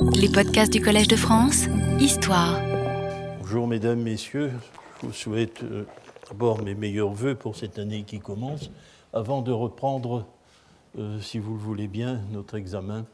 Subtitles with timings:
[0.00, 1.66] Les podcasts du Collège de France,
[1.98, 2.60] Histoire.
[3.40, 4.52] Bonjour mesdames, messieurs.
[5.00, 5.84] Je vous souhaite euh,
[6.28, 8.70] d'abord mes meilleurs voeux pour cette année qui commence.
[9.12, 10.26] Avant de reprendre,
[10.98, 13.06] euh, si vous le voulez bien, notre examen,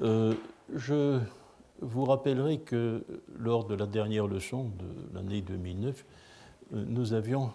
[0.00, 0.34] euh,
[0.74, 1.20] je
[1.80, 3.04] vous rappellerai que
[3.38, 6.04] lors de la dernière leçon de l'année 2009,
[6.72, 7.52] nous avions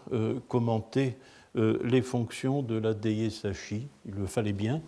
[0.48, 1.18] commenté
[1.55, 3.88] les fonctions de la Hachi.
[4.05, 4.82] Il le fallait bien,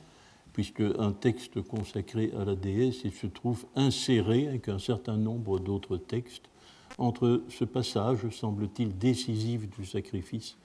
[0.53, 5.97] puisque un texte consacré à la déesse se trouve inséré avec un certain nombre d'autres
[5.97, 6.49] textes
[6.97, 10.57] entre ce passage, semble-t-il, décisif du sacrifice,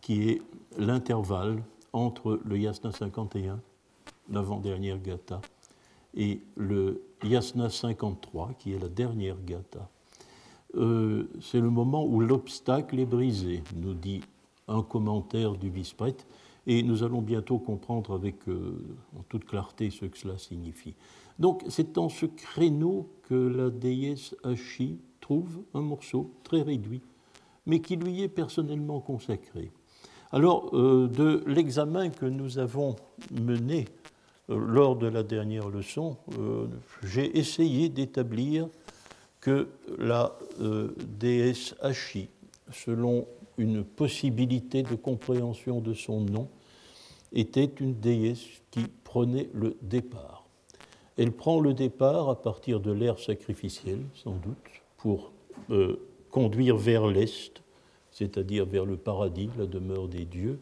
[0.00, 0.42] qui est
[0.78, 1.62] l'intervalle
[1.92, 3.60] entre le Yasna 51,
[4.30, 5.40] l'avant-dernière gata,
[6.14, 9.88] et le Yasna 53, qui est la dernière gata.
[10.74, 14.20] Euh, c'est le moment où l'obstacle est brisé, nous dit
[14.68, 16.26] un commentaire du vice-prêtre,
[16.68, 18.76] et nous allons bientôt comprendre avec euh,
[19.18, 20.94] en toute clarté ce que cela signifie.
[21.38, 27.00] Donc c'est dans ce créneau que la déesse Hachi trouve un morceau très réduit,
[27.64, 29.70] mais qui lui est personnellement consacré.
[30.30, 32.96] Alors, euh, de l'examen que nous avons
[33.30, 33.86] mené
[34.50, 36.18] euh, lors de la dernière leçon,
[37.02, 38.68] j'ai essayé d'établir
[39.40, 40.36] que la
[41.18, 42.28] déesse Hachi,
[42.72, 46.48] selon une possibilité de compréhension de son nom,
[47.32, 50.46] était une déesse qui prenait le départ.
[51.16, 54.56] Elle prend le départ à partir de l'ère sacrificielle, sans doute,
[54.98, 55.32] pour
[55.70, 57.62] euh, conduire vers l'Est,
[58.12, 60.58] c'est-à-dire vers le paradis, la demeure des dieux,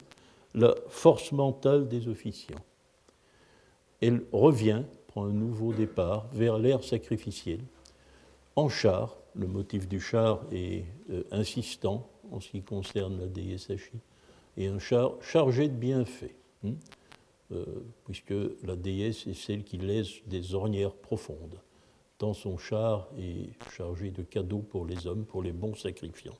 [0.54, 2.64] la force mentale des officiants.
[4.00, 7.64] Elle revient, prend un nouveau départ vers l'ère sacrificielle,
[8.56, 13.68] en char, le motif du char est euh, insistant en ce qui concerne la déesse
[13.68, 13.98] Hachi,
[14.56, 16.34] et un char chargé de bienfaits.
[16.66, 16.74] Hmm?
[17.52, 17.64] Euh,
[18.04, 21.60] puisque la déesse est celle qui laisse des ornières profondes,
[22.18, 26.36] tant son char est chargé de cadeaux pour les hommes, pour les bons sacrifiants.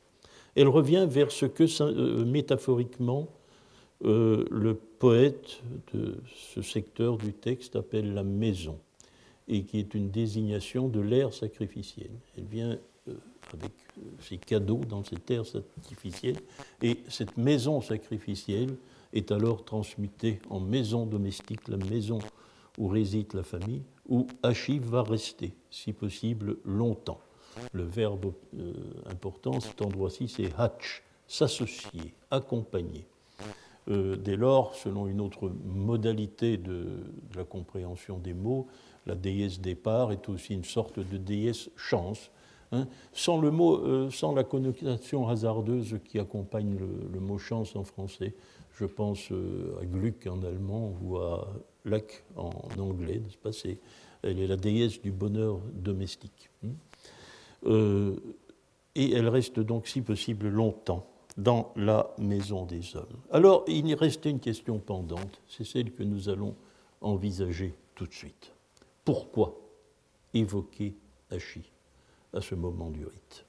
[0.57, 3.29] Elle revient vers ce que euh, métaphoriquement
[4.05, 5.63] euh, le poète
[5.95, 8.77] de ce secteur du texte appelle la maison,
[9.47, 12.19] et qui est une désignation de l'ère sacrificielle.
[12.37, 12.79] Elle vient
[13.53, 13.71] avec
[14.19, 16.39] ses cadeaux dans cette ère sacrificielle,
[16.83, 18.75] et cette maison sacrificielle
[19.17, 22.19] est alors transmutée en maison domestique, la maison
[22.79, 27.21] où réside la famille, où Hachi va rester, si possible, longtemps.
[27.73, 28.73] Le verbe euh,
[29.07, 33.07] important, cet endroit-ci, c'est Hach, s'associer, accompagner.
[33.89, 36.87] Euh, dès lors, selon une autre modalité de,
[37.35, 38.67] la compréhension des mots,
[39.07, 42.31] la déesse départ est aussi une sorte de déesse chance,
[42.73, 42.89] hein.
[43.13, 48.35] sans, le mot, euh, sans la connotation hasardeuse qui accompagne le, mot chance en français.
[48.79, 51.49] Je pense euh, à Gluck en allemand ou à
[51.87, 53.51] Lac en anglais, n'est-ce pas?
[54.23, 56.51] Elle est la déesse du bonheur domestique.
[56.63, 56.73] Hmm?
[57.65, 58.17] Euh,
[58.95, 61.07] et elle reste donc, si possible, longtemps
[61.39, 63.17] dans la maison des hommes.
[63.31, 66.55] Alors, il restait une question pendante, c'est celle que nous allons
[67.01, 68.53] envisager tout de suite.
[69.05, 69.59] Pourquoi
[70.35, 70.95] évoquer
[71.31, 71.63] Hachi
[72.33, 73.46] à ce moment du rite?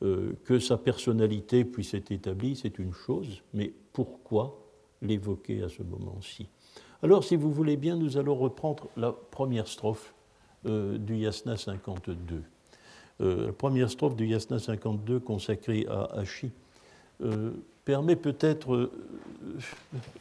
[0.00, 4.60] Que sa personnalité puisse être établie, c'est une chose, mais pourquoi
[5.00, 6.48] l'évoquer à ce moment-ci?
[7.02, 10.14] Alors, si vous voulez bien, nous allons reprendre la première strophe
[10.66, 12.42] euh, du Yasna 52.
[13.20, 16.50] Euh, la première strophe du Yasna 52 consacrée à Hachi
[17.84, 18.90] permet peut-être,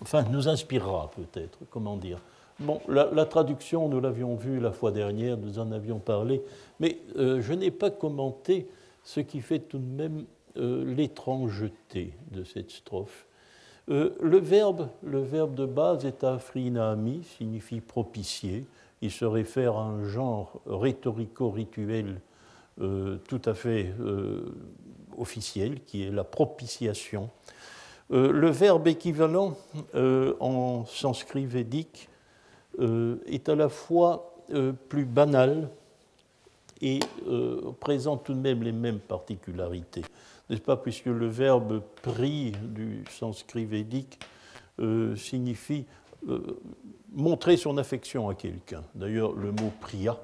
[0.02, 2.20] enfin, nous inspirera peut-être, comment dire?
[2.60, 6.44] Bon, la traduction, nous l'avions vue la fois dernière, nous en avions parlé,
[6.80, 8.68] mais je n'ai pas commenté
[9.04, 10.26] ce qui fait tout de même
[10.58, 13.26] euh, l'étrangeté de cette strophe.
[13.90, 18.66] Euh, le, verbe, le verbe de base est afrinaami, signifie propicier.
[19.02, 22.22] Il se réfère à un genre rhétorico-rituel
[22.82, 23.94] euh, tout à fait
[25.18, 27.30] officiel, qui est la propitiation.
[28.10, 29.58] le verbe équivalent
[29.94, 32.10] en sanskrit védique
[32.80, 34.36] est à la fois
[34.90, 35.70] plus banal
[36.84, 40.04] et euh, présente tout de même les mêmes particularités.
[40.50, 44.20] N'est-ce pas, puisque le verbe pris du sanskrit védique
[44.80, 45.86] euh, signifie
[46.28, 46.60] euh,
[47.14, 48.84] montrer son affection à quelqu'un.
[48.96, 50.20] D'ailleurs, le mot priya,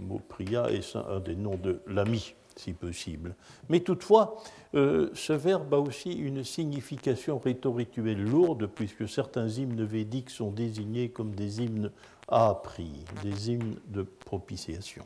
[0.00, 3.34] le mot priya est un des noms de l'ami, si possible.
[3.68, 4.36] Mais toutefois,
[4.72, 11.34] ce verbe a aussi une signification rhétorituelle lourde, puisque certains hymnes védiques sont désignés comme
[11.34, 11.90] des hymnes
[12.28, 15.04] à appris, des hymnes de propitiation.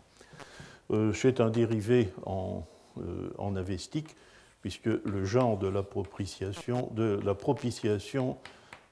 [0.93, 2.65] Euh, c'est un dérivé en,
[2.99, 4.15] euh, en, avestique,
[4.61, 8.37] puisque le genre de la propitiation, de la propitiation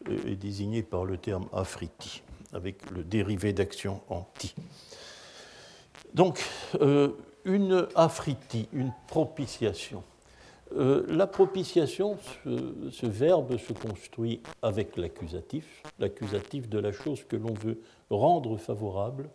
[0.09, 4.55] est désigné par le terme afriti, avec le dérivé d'action anti.
[6.15, 6.43] Donc,
[7.45, 10.03] une afriti, une propitiation.
[10.75, 17.79] la propitiation, ce, verbe se construit avec l'accusatif, l'accusatif de la chose que l'on veut
[18.09, 19.29] rendre favorable,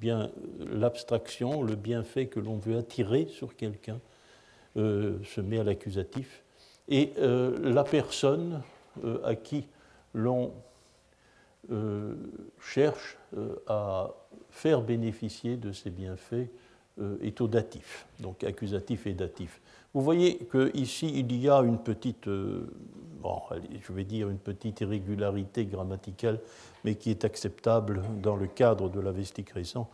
[0.00, 4.00] bien l'abstraction, le bienfait que l'on veut attirer sur quelqu'un
[4.74, 6.42] se met à l'accusatif,
[6.88, 8.62] et la personne
[9.24, 9.66] à qui
[10.12, 10.52] l'on
[11.72, 12.14] euh,
[12.60, 14.14] cherche euh, à
[14.50, 16.48] faire bénéficier de ces bienfaits
[17.00, 19.60] euh, est au datif, donc accusatif et datif.
[19.92, 22.28] Vous voyez qu'ici, il y a une petite,
[23.80, 26.40] je vais dire une petite irrégularité grammaticale,
[26.84, 29.88] mais qui est acceptable dans le cadre de l'avestique récent,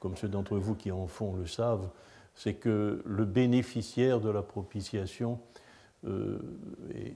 [0.00, 1.88] comme ceux d'entre vous qui en font le savent,
[2.34, 5.38] c'est que le bénéficiaire de la propitiation
[6.94, 7.14] est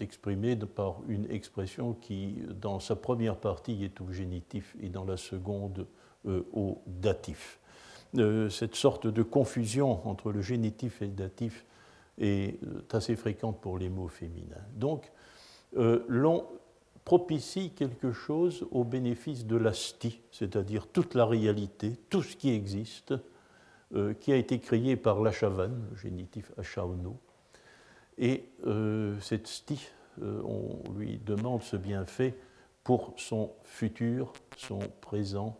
[0.00, 5.16] exprimé par une expression qui, dans sa première partie, est au génitif et dans la
[5.16, 5.86] seconde
[6.26, 7.58] euh, au datif.
[8.16, 11.64] Euh, cette sorte de confusion entre le génitif et le datif
[12.18, 14.64] est euh, assez fréquente pour les mots féminins.
[14.74, 15.10] Donc,
[15.74, 16.46] l'on
[17.04, 23.12] propicie quelque chose au bénéfice de l'asti, c'est-à-dire toute la réalité, tout ce qui existe,
[24.20, 27.20] qui a été créé par l'achavan, génitif achaono,
[28.18, 29.88] et euh, cette sti,
[30.22, 32.36] euh, on lui demande ce bienfait
[32.82, 35.56] pour son futur, son présent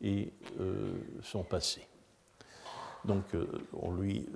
[0.00, 1.86] et euh, son passé.
[3.04, 3.24] Donc,
[3.72, 4.28] on lui,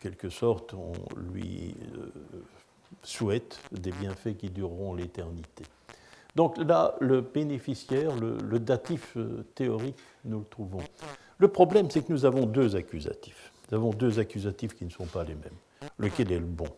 [0.00, 1.74] quelque sorte, on lui
[3.02, 5.64] souhaite des bienfaits qui dureront l'éternité.
[6.36, 9.16] Donc là, le bénéficiaire, le, datif
[9.54, 10.84] théorique, nous le trouvons.
[11.38, 13.52] Le problème, c'est que nous avons deux accusatifs.
[13.70, 15.56] Nous avons deux accusatifs qui ne sont pas les mêmes
[15.98, 16.68] lequel est le bon?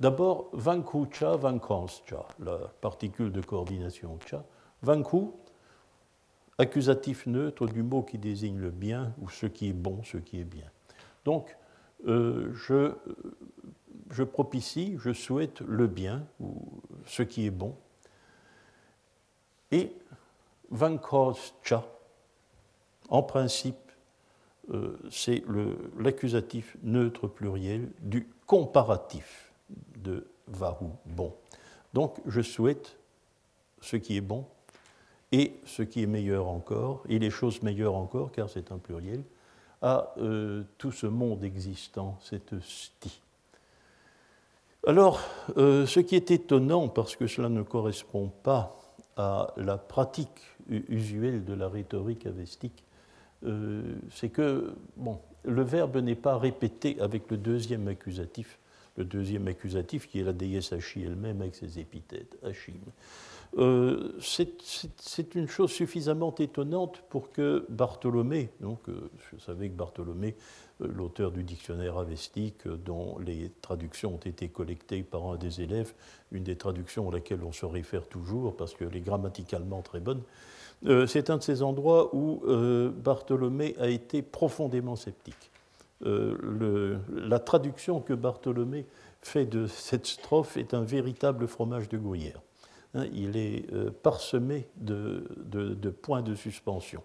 [0.00, 4.44] D'abord, vanku cha, vankans cha, la particule de coordination cha.
[4.82, 5.32] Vanku,
[6.58, 10.40] accusatif neutre du mot qui désigne le bien ou ce qui est bon, ce qui
[10.40, 10.66] est bien.
[11.24, 11.56] Donc,
[12.06, 12.92] euh, je,
[14.10, 16.54] je propicie, je souhaite le bien ou
[17.06, 17.76] ce qui est bon.
[19.70, 19.92] Et
[20.70, 21.84] vankos cha,
[23.08, 23.76] en principe,
[24.72, 25.42] euh, c'est
[25.98, 29.52] l'accusatif neutre pluriel du comparatif
[29.96, 31.34] de vahu, bon.
[31.92, 32.96] Donc je souhaite
[33.80, 34.46] ce qui est bon
[35.32, 39.22] et ce qui est meilleur encore, et les choses meilleures encore, car c'est un pluriel,
[39.84, 43.20] à euh, tout ce monde existant, cette sti.
[44.86, 45.20] Alors,
[45.58, 48.76] euh, ce qui est étonnant, parce que cela ne correspond pas
[49.18, 50.40] à la pratique
[50.70, 52.82] usuelle de la rhétorique avestique,
[53.44, 58.58] euh, c'est que bon, le verbe n'est pas répété avec le deuxième accusatif,
[58.96, 62.74] le deuxième accusatif qui est la déesse Hachi elle-même avec ses épithètes, Hachim.
[63.56, 70.34] Euh, c'est une chose suffisamment étonnante pour que Bartholomé, donc euh, je savais que Bartholomé,
[70.80, 75.92] l'auteur du dictionnaire avestique, dont les traductions ont été collectées par un des élèves,
[76.32, 80.22] une des traductions à laquelle on se réfère toujours parce qu'elle est grammaticalement très bonne,
[80.86, 85.50] euh, c'est un de ces endroits où euh, Bartholomé a été profondément sceptique.
[86.02, 88.86] Euh, la traduction que Bartholomé
[89.22, 92.40] fait de cette strophe est un véritable fromage de gruyère.
[92.94, 93.66] Hein, il est
[94.02, 95.24] parsemé de,
[96.02, 97.02] points de suspension.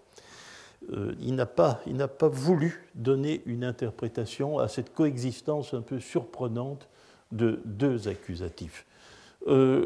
[1.18, 1.82] il n'a pas,
[2.28, 6.88] voulu donner une interprétation à cette coexistence un peu surprenante
[7.32, 8.86] de deux accusatifs.
[9.50, 9.84] Euh,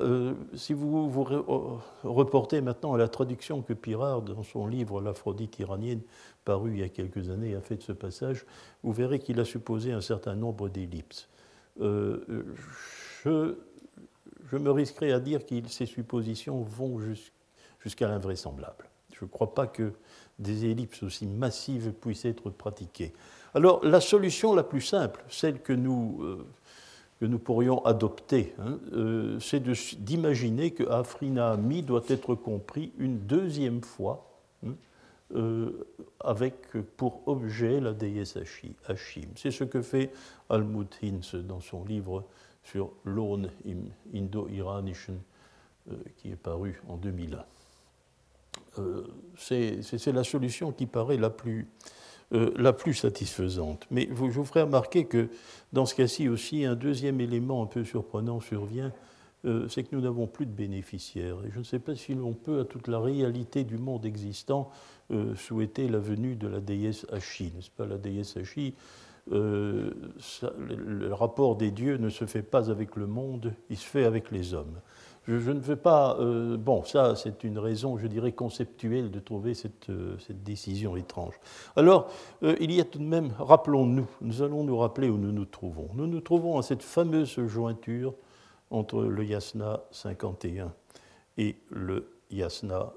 [0.00, 5.00] euh, si vous vous euh, reportez maintenant à la traduction que Pirard, dans son livre
[5.00, 6.00] L'Aphrodite iranienne,
[6.44, 8.46] paru il y a quelques années, a fait de ce passage,
[8.84, 11.28] vous verrez qu'il a supposé un certain nombre d'ellipses.
[11.80, 12.36] je,
[13.24, 17.00] je, me risquerai à dire que ces suppositions vont
[17.80, 18.88] jusqu'à l'invraisemblable.
[19.12, 19.92] Je ne crois pas que
[20.38, 23.12] des ellipses aussi massives puissent être pratiquées.
[23.54, 26.44] Alors la solution la plus simple, celle que nous
[27.22, 33.80] que nous pourrions adopter, hein, euh, c'est d'imaginer que Afrinami doit être compris une deuxième
[33.80, 34.28] fois
[34.66, 34.72] hein,
[35.36, 35.86] euh,
[36.18, 38.36] avec pour objet la déesse
[38.88, 39.28] Hashim.
[39.36, 40.12] C'est ce que fait
[40.50, 42.24] Almut Hinz dans son livre
[42.64, 43.50] sur l'aune
[44.12, 45.20] indo-iranischen
[45.92, 47.44] euh, qui est paru en 2001.
[49.36, 51.68] c'est la solution qui paraît la plus,
[52.32, 53.86] euh, la plus satisfaisante.
[53.90, 55.28] Mais je vous ferai remarquer que
[55.72, 58.92] dans ce cas-ci aussi, un deuxième élément un peu surprenant survient,
[59.44, 61.36] euh, c'est que nous n'avons plus de bénéficiaires.
[61.46, 64.70] Et je ne sais pas si l'on peut, à toute la réalité du monde existant,
[65.10, 67.52] euh, souhaiter la venue de la déesse Hachi.
[67.54, 67.86] N'est-ce pas?
[67.86, 68.74] La déesse Hachi
[69.30, 74.32] le rapport des dieux ne se fait pas avec le monde, il se fait avec
[74.32, 74.80] les hommes.
[75.28, 76.16] Je, ne veux pas.
[76.18, 81.34] Euh, bon, ça, c'est une raison, je dirais, conceptuelle de trouver cette, euh, décision étrange.
[81.76, 82.10] Alors,
[82.42, 85.44] euh, il y a tout de même, rappelons-nous, nous allons nous rappeler où nous nous
[85.44, 85.88] trouvons.
[85.94, 88.14] Nous nous trouvons à cette fameuse jointure
[88.70, 90.72] entre le Yasna 51
[91.38, 92.92] et le Yasna,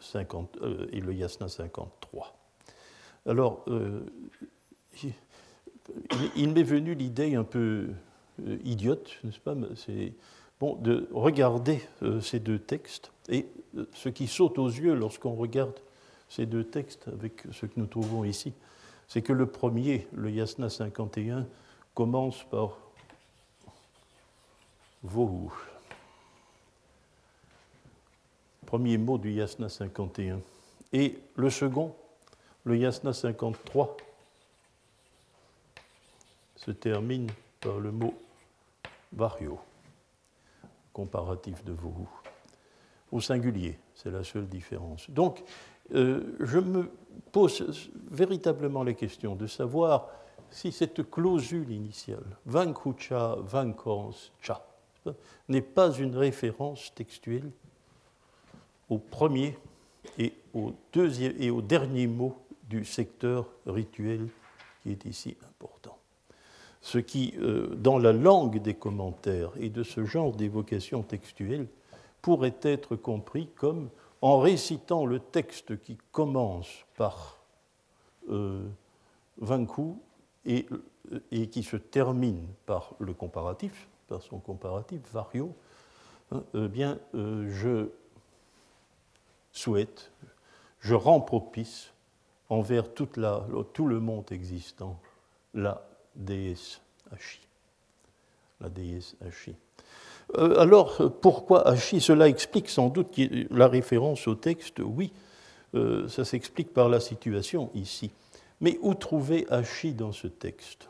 [0.00, 0.58] 50,
[0.92, 2.34] et le Yasna 53.
[3.26, 3.64] Alors,
[6.36, 7.88] il m'est venu l'idée un peu
[8.64, 9.54] idiote, n'est-ce pas
[10.62, 13.10] de regarder euh, ces deux textes.
[13.28, 15.74] Et euh, ce qui saute aux yeux lorsqu'on regarde
[16.28, 18.52] ces deux textes avec ce que nous trouvons ici,
[19.08, 21.46] c'est que le premier, le Yasna 51,
[21.94, 22.78] commence par
[25.02, 25.50] Vohu.
[28.64, 30.40] Premier mot du Yasna 51.
[30.92, 31.94] Et le second,
[32.64, 33.96] le Yasna 53,
[36.56, 37.28] se termine
[37.60, 38.14] par le mot
[39.12, 39.58] Vario
[40.92, 42.08] comparatif de vous.
[43.10, 45.08] Au singulier, c'est la seule différence.
[45.10, 45.42] Donc,
[45.94, 46.90] euh, je me
[47.30, 50.08] pose véritablement la question de savoir
[50.50, 53.36] si cette clausule initiale, vankucha,
[54.40, 54.66] cha,
[55.48, 57.50] n'est pas une référence textuelle
[58.88, 59.58] au premier
[60.18, 62.36] et au, deuxième, et au dernier mot
[62.68, 64.28] du secteur rituel
[64.82, 65.96] qui est ici important
[66.82, 71.68] ce qui, euh, dans la langue des commentaires et de ce genre d'évocation textuelle,
[72.20, 73.88] pourrait être compris comme
[74.20, 77.38] en récitant le texte qui commence par
[78.30, 78.62] euh,
[79.38, 79.96] Vanku
[80.44, 80.66] et,
[81.50, 85.54] qui se termine par le comparatif, par son comparatif, vario,
[86.32, 87.88] hein, eh bien, euh, je
[89.52, 90.10] souhaite,
[90.80, 91.92] je rends propice
[92.48, 94.98] envers tout le monde existant
[95.54, 95.82] la
[96.14, 97.40] déesse Hachi.
[98.60, 99.54] La déesse Hachi.
[100.36, 102.00] Euh, alors, pourquoi Hachi?
[102.00, 103.18] Cela explique sans doute
[103.50, 105.12] la référence au texte, oui,
[105.74, 108.10] euh, ça s'explique par la situation ici.
[108.60, 110.88] Mais où trouver Hachi dans ce texte?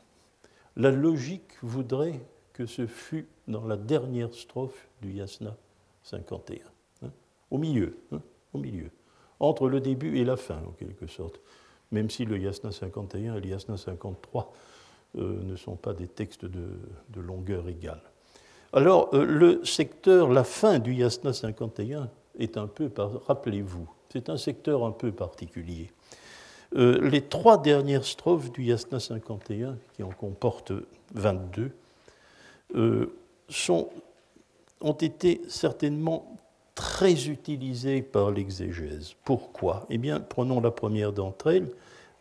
[0.77, 2.21] La logique voudrait
[2.53, 5.57] que ce fût dans la dernière strophe du Yasna
[6.05, 6.57] 51,
[7.03, 7.11] hein,
[7.51, 8.21] au milieu, hein,
[8.53, 8.91] au milieu,
[9.41, 11.41] entre le début et la fin, en quelque sorte,
[11.91, 14.57] même si le Yasna 51 et le Yasna 53 euh,
[15.15, 18.03] ne sont pas des textes de, longueur égale.
[18.73, 22.91] Alors, euh, le secteur, la fin du Yasna 51 est un peu,
[23.27, 25.91] rappelez-vous, c'est un secteur un peu particulier.
[26.75, 30.73] Euh, les trois dernières strophes du Yasna 51, qui en comportent
[31.15, 31.73] 22,
[33.51, 33.91] sont,
[34.81, 36.39] ont été certainement
[36.75, 39.15] très utilisées par l'exégèse.
[39.25, 39.87] Pourquoi?
[39.91, 41.71] Eh bien, prenons la première d'entre elles,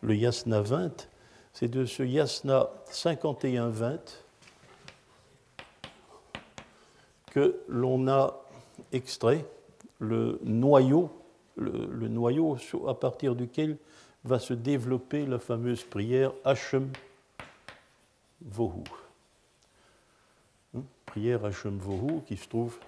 [0.02, 1.08] le Yasna 20,
[1.52, 3.98] c'est de ce yasna 51-20
[7.26, 8.38] que l'on a
[8.92, 9.46] extrait
[9.98, 11.10] le noyau,
[11.56, 12.56] le, noyau
[12.86, 13.78] à partir duquel
[14.24, 16.90] va se développer la fameuse prière Hashem
[18.42, 18.84] Vohu.
[20.76, 20.82] Hein?
[21.06, 22.78] Prière Hashem Vohu qui se trouve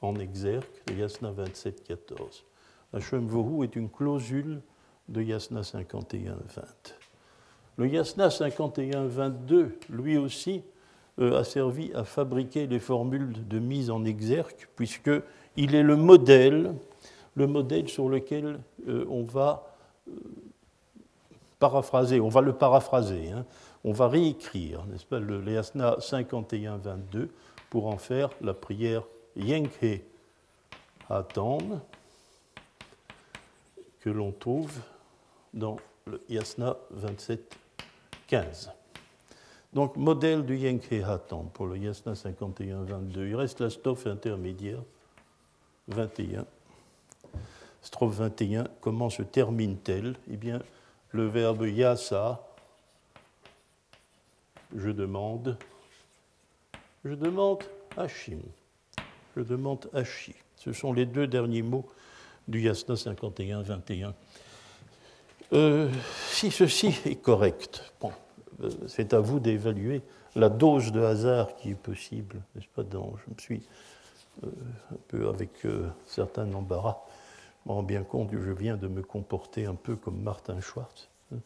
[0.00, 2.42] en exergue de Yasna 27-14.
[2.92, 4.60] Hashem Vohu est une clausule
[5.08, 7.01] de Yasna 51-20.
[7.78, 10.62] Le Yasna 51-22, lui aussi,
[11.18, 16.74] euh, a servi à fabriquer les formules de mise en exergue, puisqu'il est le modèle,
[17.34, 19.74] le modèle sur lequel euh, on va
[20.08, 20.12] euh,
[21.58, 23.44] paraphraser, on va le paraphraser, hein.
[23.84, 27.28] on va réécrire, n'est-ce pas, le, Yasna 51-22
[27.68, 29.02] pour en faire la prière
[29.36, 30.02] Yenkhe
[31.08, 31.80] Hatam
[34.00, 34.72] que l'on trouve
[35.52, 35.76] dans
[36.06, 37.61] le Yasna 27
[39.72, 43.28] donc, modèle du Yankee Hatan pour le Yasna 51-22.
[43.28, 44.82] Il reste la strophe intermédiaire
[45.88, 46.44] 21.
[47.80, 50.14] Strophe 21, comment se termine-t-elle?
[50.30, 50.62] Eh bien,
[51.10, 52.40] le verbe yasa,
[54.76, 55.56] je demande,
[57.04, 57.64] je demande
[57.96, 58.40] Hashim.
[59.36, 60.34] Je demande Hashi.
[60.56, 61.88] Ce sont les deux derniers mots
[62.46, 64.12] du Yasna 51-21.
[65.52, 65.90] Euh,
[66.28, 68.10] si ceci est correct, bon,
[68.62, 70.00] euh, c'est à vous d'évaluer
[70.34, 73.68] la dose de hasard qui est possible, n'est-ce pas Je me suis
[74.44, 74.48] euh,
[74.92, 75.50] un peu avec
[76.06, 77.02] certains embarras,
[77.66, 81.10] me rends bien compte que je viens de me comporter un peu comme Martin Schwartz,
[81.34, 81.38] hein,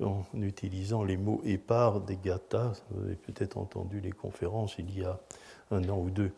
[0.00, 2.84] en utilisant les mots épars des gathas.
[2.90, 5.18] Vous avez peut-être entendu les conférences il y a
[5.72, 6.30] un an ou deux.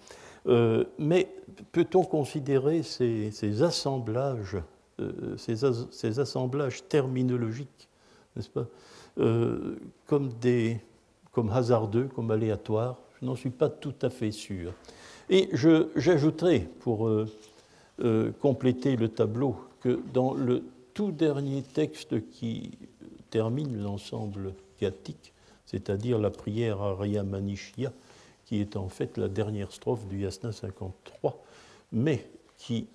[0.99, 1.29] mais
[1.73, 4.57] peut-on considérer ces assemblages
[5.00, 7.88] euh, ces, assemblages terminologiques,
[8.35, 8.67] n'est-ce pas,
[9.19, 9.76] euh,
[10.07, 10.81] comme, des,
[11.33, 12.99] comme hasardeux, comme aléatoires.
[13.21, 14.73] Je n'en suis pas tout à fait sûr.
[15.29, 15.49] Et
[15.97, 17.11] j'ajouterai, pour
[18.41, 20.62] compléter le tableau, que dans le
[20.95, 22.71] tout dernier texte qui
[23.31, 25.33] termine l'ensemble ghathique,
[25.67, 27.93] c'est-à-dire la prière Arya Manishya,
[28.47, 31.45] qui est en fait la dernière strophe du Yasna 53,
[31.93, 32.87] mais qui,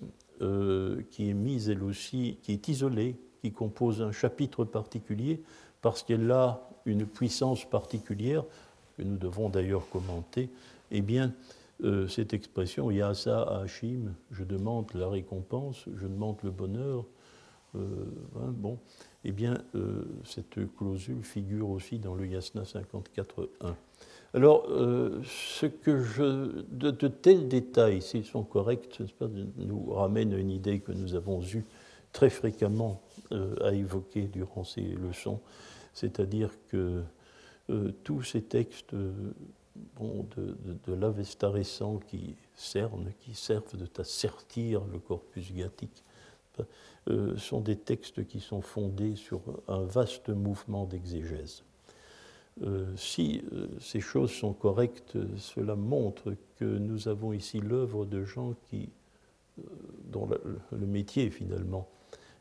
[0.42, 5.42] euh, qui est mise elle aussi, qui est isolée, qui compose un chapitre particulier,
[5.80, 8.44] parce qu'elle a une puissance particulière,
[8.96, 10.50] que nous devons d'ailleurs commenter,
[10.90, 11.32] eh bien,
[11.84, 17.04] euh, cette expression Yasa Hashim, je demande la récompense, je demande le bonheur,
[17.74, 18.04] euh,
[18.36, 18.78] hein, bon,
[19.24, 23.74] eh bien, euh, cette clausule figure aussi dans le Yasna 54.1.
[24.34, 29.02] Alors, euh, ce que de, tels détails, s'ils sont corrects,
[29.56, 31.64] nous ramènent à une idée que nous avons eue
[32.12, 33.02] très fréquemment
[33.62, 35.40] à évoquer durant ces leçons,
[35.94, 37.02] c'est-à-dire que
[38.04, 39.34] tous ces textes de,
[40.86, 46.04] de, l'Avesta récent qui cernent, qui servent de t'assertir le corpus gathique,
[47.10, 51.64] euh, sont des textes qui sont fondés sur un vaste mouvement d'exégèse.
[52.62, 58.24] Euh, si euh, ces choses sont correctes, cela montre que nous avons ici l'œuvre de
[58.24, 58.90] gens qui,
[60.04, 60.28] dont
[60.70, 61.88] le, métier finalement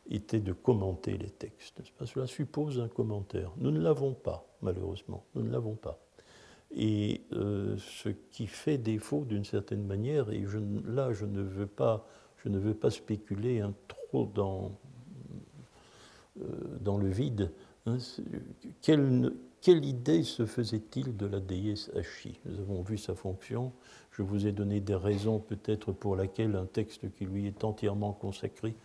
[0.09, 1.81] était de commenter les textes.
[2.03, 3.51] Cela suppose un commentaire.
[3.57, 5.23] Nous ne l'avons pas, malheureusement.
[5.35, 5.99] Nous ne l'avons pas.
[6.73, 10.45] Et ce qui fait défaut d'une certaine manière, et
[10.85, 12.07] là je ne veux pas,
[12.43, 13.73] je ne veux pas spéculer un
[14.13, 14.71] dans,
[16.39, 17.51] euh, dans le vide.
[17.85, 17.97] Hein,
[19.61, 22.39] quelle, idée se faisait-il de la déesse Hachi?
[22.45, 23.71] Nous avons vu sa fonction.
[24.11, 28.13] Je vous ai donné des raisons peut-être pour lesquelles un texte qui lui est entièrement
[28.13, 28.75] consacré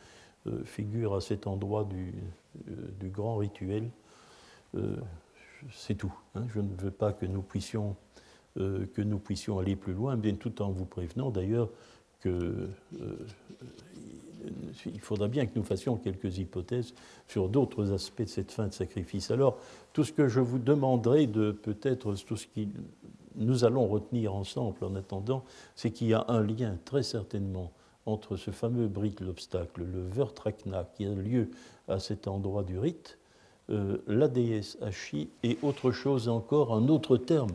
[0.46, 2.14] euh, figure à cet endroit du,
[2.68, 3.90] euh, grand rituel.
[5.72, 6.12] C'est tout.
[6.34, 6.44] Hein.
[6.52, 7.96] Je ne veux pas que nous puissions,
[8.56, 11.70] que nous puissions aller plus loin, bien tout en vous prévenant d'ailleurs
[12.20, 12.68] que
[14.84, 16.94] il faudra bien que nous fassions quelques hypothèses
[17.28, 19.30] sur d'autres aspects de cette fin de sacrifice.
[19.30, 19.58] Alors,
[19.92, 22.60] tout ce que je vous demanderai de peut-être, tout ce que
[23.36, 27.72] nous allons retenir ensemble en attendant, c'est qu'il y a un lien très certainement
[28.06, 31.50] entre ce fameux Brit l'obstacle, le Vertrakna qui a lieu
[31.88, 33.18] à cet endroit du rite,
[33.68, 37.50] euh, la déesse Hachi et autre chose encore, un autre terme,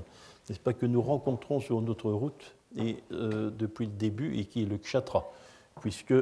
[0.50, 4.64] n'est-ce pas, que nous rencontrons sur notre route et, euh, depuis le début et qui
[4.64, 5.32] est le kshatra,
[5.80, 6.14] puisque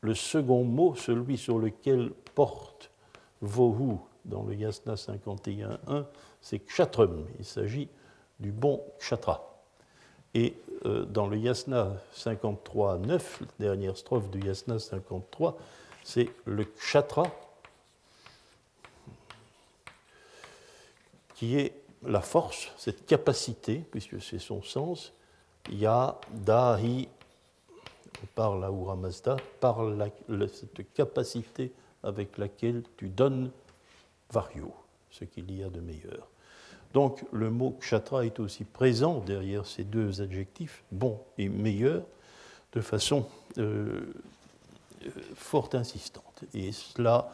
[0.00, 2.90] le second mot, celui sur lequel porte
[3.40, 6.04] Vohu dans le Yasna 51.1,
[6.40, 7.26] c'est kshatrum.
[7.38, 7.88] Il s'agit
[8.38, 9.46] du bon kshatra.
[10.34, 10.54] Et
[10.86, 13.20] euh, dans le Yasna 53.9,
[13.58, 15.58] dernière strophe du Yasna 53,
[16.04, 17.24] c'est le kshatra
[21.34, 21.72] qui est
[22.06, 25.12] la force, cette capacité, puisque c'est son sens,
[25.70, 27.08] ya, dahi,
[28.34, 29.78] par la Ahura Mazda, par
[30.48, 33.50] cette capacité avec laquelle tu donnes
[34.30, 34.72] vario,
[35.10, 36.28] ce qu'il y a de meilleur.
[36.92, 42.02] Donc le mot kshatra est aussi présent derrière ces deux adjectifs, bon et meilleur,
[42.72, 43.26] de façon
[43.58, 44.00] euh,
[45.04, 46.44] euh, fort insistante.
[46.52, 47.32] Et cela,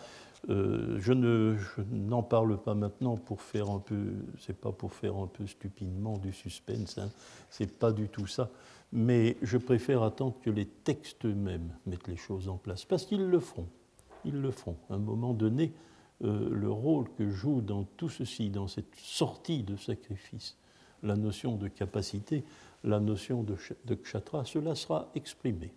[0.50, 5.26] euh, je n'en parle pas maintenant pour faire un peu, c'est pas pour faire un
[5.26, 7.08] peu stupidement du suspense, hein,
[7.50, 8.50] c'est pas du tout ça
[8.92, 13.26] mais je préfère attendre que les textes eux-mêmes mettent les choses en place, parce qu'ils
[13.26, 13.68] le feront.
[14.24, 14.76] Ils le feront.
[14.90, 15.72] À un moment donné,
[16.24, 20.56] euh, le rôle que joue dans tout ceci, dans cette sortie de sacrifice,
[21.02, 22.44] la notion de capacité,
[22.84, 25.72] la notion de, de kshatra, cela sera exprimé.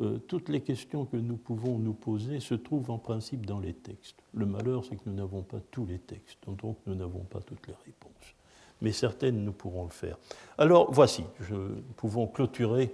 [0.00, 3.74] Euh, toutes les questions que nous pouvons nous poser se trouvent en principe dans les
[3.74, 4.22] textes.
[4.32, 7.66] Le malheur, c'est que nous n'avons pas tous les textes, donc nous n'avons pas toutes
[7.66, 8.34] les réponses
[8.82, 10.18] mais certaines nous pourrons le faire.
[10.58, 12.92] Alors voici, nous pouvons clôturer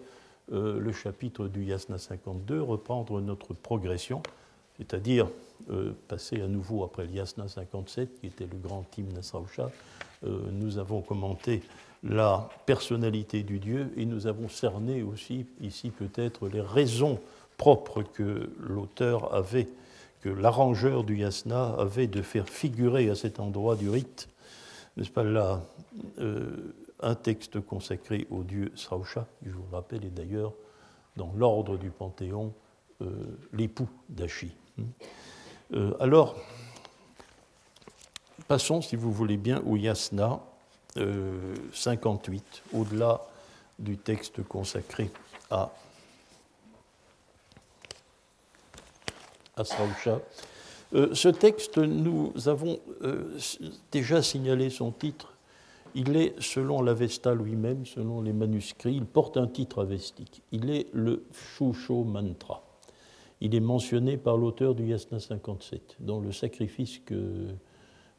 [0.52, 4.22] euh, le chapitre du Yasna 52, reprendre notre progression,
[4.76, 5.28] c'est-à-dire
[5.70, 9.70] euh, passer à nouveau après le Yasna 57, qui était le grand hymne Nasrausha.
[10.24, 11.62] Euh, nous avons commenté
[12.04, 17.18] la personnalité du Dieu et nous avons cerné aussi ici peut-être les raisons
[17.56, 19.68] propres que l'auteur avait,
[20.20, 24.28] que l'arrangeur du Yasna avait de faire figurer à cet endroit du rite
[24.98, 25.62] n'est-ce pas là,
[26.18, 30.52] euh, un texte consacré au dieu Srausha, qui, je vous le rappelle, est d'ailleurs
[31.16, 32.52] dans l'ordre du Panthéon
[33.00, 34.52] euh, l'époux d'Achi.
[35.72, 36.36] Euh, alors,
[38.48, 40.40] passons, si vous voulez bien, au Yasna
[41.72, 43.20] 58, au-delà
[43.78, 45.12] du texte consacré
[45.48, 45.70] à,
[49.56, 50.18] à Srausha.
[50.94, 53.36] Euh, ce texte, nous avons euh,
[53.92, 55.34] déjà signalé son titre
[55.94, 60.42] Il est, selon l'Avesta lui-même, selon les manuscrits, il porte un titre avestique.
[60.52, 62.62] Il est le Shusho Mantra.
[63.40, 67.48] Il est mentionné par l'auteur du Yasna 57, dans le sacrifice que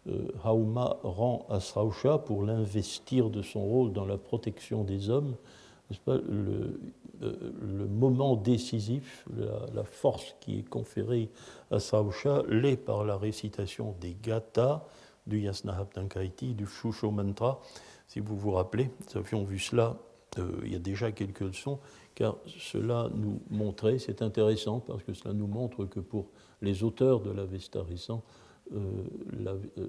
[0.08, 5.36] euh, Hauma rend à Srausha pour l'investir de son rôle dans la protection des hommes.
[6.06, 6.80] Pas, le,
[7.24, 9.26] euh, le, moment décisif,
[9.74, 11.30] la, force qui est conférée
[11.72, 14.86] à Srausha l'est par la récitation des gathas,
[15.26, 17.62] du Yasnahaptankaiti, du Shusho Mantra.
[18.08, 19.98] Si vous vous rappelez, nous avions vu cela
[20.38, 21.80] euh, il y a déjà quelques leçons,
[22.14, 26.28] car cela nous montrait, c'est intéressant parce que cela nous montre que pour
[26.62, 28.24] les auteurs de l'Avesta récent,
[28.74, 29.04] euh,
[29.48, 29.88] euh,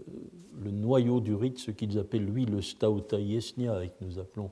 [0.62, 4.50] le noyau du rite, ce qu'ils appellent lui le Stauta Yesnia, et que nous appelons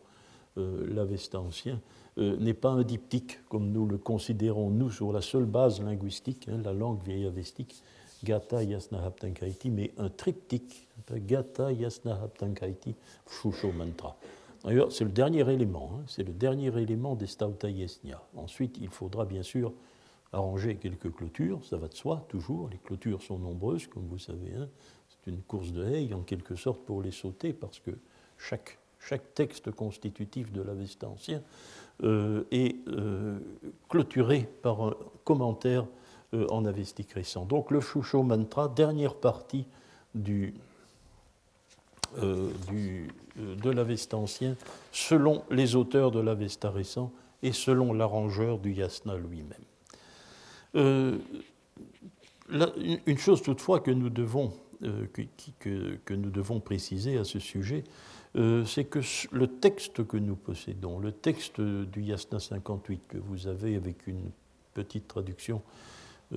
[0.57, 1.81] l'Avesta ancien,
[2.17, 6.61] n'est pas un diptyque comme nous le considérons, nous, sur la seule base linguistique, hein,
[6.65, 7.83] la langue vieille avestique,
[8.25, 12.97] Gata Yasna Haptankaiti, mais un triptyque, Gata Yasna Haptankaiti
[13.29, 14.17] Shusho Mantra.
[14.65, 18.21] D'ailleurs, c'est le dernier élément, hein, c'est le dernier élément des Stauta Yesnia.
[18.37, 19.73] Ensuite, il faudra bien sûr
[20.33, 22.69] arranger quelques clôtures, ça va de soi, toujours.
[22.69, 24.53] Les clôtures sont nombreuses, comme vous savez.
[24.59, 24.69] Hein.
[25.09, 27.93] C'est une course de haie, en quelque sorte, pour les sauter, parce que
[28.37, 31.43] chaque, chaque texte constitutif de l'Avesta ancien
[32.05, 33.41] euh, est euh,
[33.89, 35.85] clôturé par un commentaire
[36.33, 37.45] euh, en avestique récent.
[37.45, 39.67] Donc le Shusho Mantra, dernière partie
[40.15, 40.55] du,
[42.69, 44.55] du, de l'Avesta ancien,
[44.93, 47.11] selon les auteurs de l'Avesta récent
[47.43, 49.65] et selon l'arrangeur du Yasna lui-même.
[50.75, 51.21] une
[53.19, 55.23] chose toutefois que nous devons, que,
[55.59, 57.85] que, nous devons préciser à ce sujet,
[58.35, 59.01] c'est que
[59.33, 64.31] le texte que nous possédons, le texte du Yasna 58 que vous avez avec une
[64.75, 65.62] petite traduction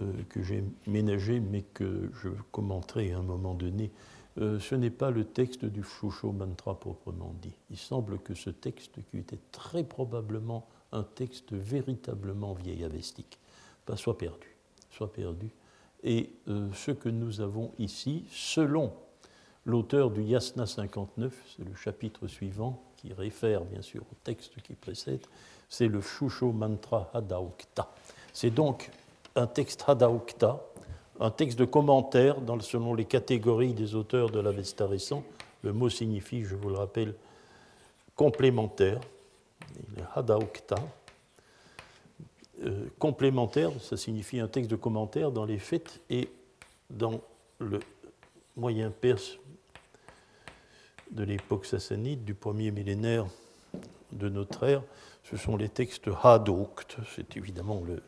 [0.02, 3.92] euh, que j'ai ménagé, mais que je commenterai à un moment donné,
[4.38, 7.54] euh, ce n'est pas le texte du Shusho Mantra proprement dit.
[7.70, 13.38] Il semble que ce texte, qui était très probablement un texte véritablement vieil avestique,
[13.86, 14.56] pas soit perdu,
[14.92, 15.50] soit perdu.
[16.04, 18.94] Et euh, ce que nous avons ici, selon
[19.66, 24.74] l'auteur du Yasna 59, c'est le chapitre suivant, qui réfère bien sûr au texte qui
[24.74, 25.26] précède,
[25.70, 27.90] c'est le Shusho Mantra Hadaukta.
[28.34, 28.92] C'est donc
[29.36, 30.62] un texte Hadaukta,
[31.20, 35.24] un texte de commentaire selon les catégories des auteurs de l'Avesta récent.
[35.64, 37.16] Le mot signifie, je vous le rappelle,
[38.16, 39.00] complémentaire.
[40.16, 40.76] Hadaukta.
[42.64, 46.30] Euh, complémentaire, ça signifie un texte de commentaire dans les faits et
[46.90, 47.22] dans
[47.60, 47.80] le
[48.56, 49.38] moyen perse
[51.12, 53.26] de l'époque sassanide, du premier millénaire
[54.12, 54.84] de notre ère,
[55.30, 58.02] ce sont les textes Hadoukt, c'est évidemment le,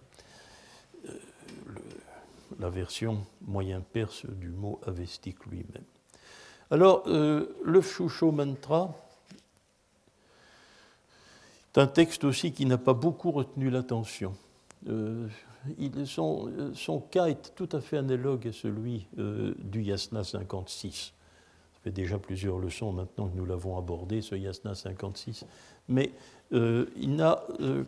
[2.60, 5.84] la version moyen perse du mot avestique lui-même.
[6.72, 8.96] Alors, euh, le Shusho Mantra
[11.74, 14.36] est un texte aussi qui n'a pas beaucoup retenu l'attention.
[14.88, 15.28] Euh,
[16.06, 21.14] son, cas est tout à fait analogue à celui euh, du Yasna 56.
[21.84, 25.46] Fait déjà plusieurs leçons maintenant que nous l'avons abordé, ce Yasna 56.
[25.90, 26.12] Mais
[26.52, 27.44] il n'a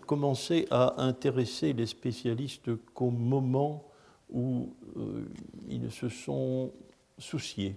[0.05, 3.85] commencé à intéresser les spécialistes qu'au moment
[4.29, 5.25] où euh,
[5.69, 6.71] ils se sont
[7.17, 7.75] souciés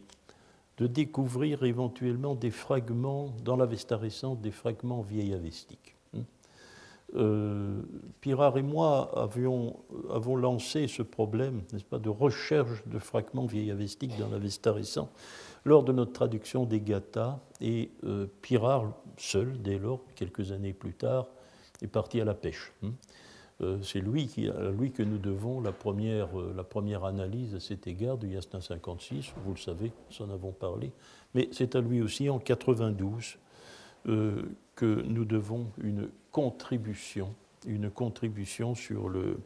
[0.79, 5.97] de découvrir éventuellement des fragments, dans l'Avesta récente, des fragments vieillavestiques.
[6.17, 6.23] Hein.
[7.17, 7.83] Euh,
[8.21, 14.29] Pirard et moi avons lancé ce problème, n'est-ce pas, de recherche de fragments vieillavestiques dans
[14.29, 15.11] l'Avesta récent
[15.69, 20.95] lors de notre traduction des Gathas, et euh, Pirard, seul, dès lors, quelques années plus
[20.95, 21.27] tard,
[21.83, 22.73] est parti à la pêche.
[22.83, 22.93] Hein.
[23.61, 28.17] Euh, c'est lui, à lui que nous devons la première, euh, analyse à cet égard
[28.17, 30.93] du Yasna 56, vous le savez, nous en avons parlé,
[31.35, 33.37] mais c'est à lui aussi en 92
[34.07, 34.43] euh,
[34.77, 37.35] que nous devons une contribution,
[37.67, 39.41] une contribution sur le,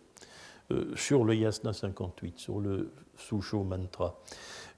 [0.96, 4.18] sur le Yasna 58, sur le Susho Mantra.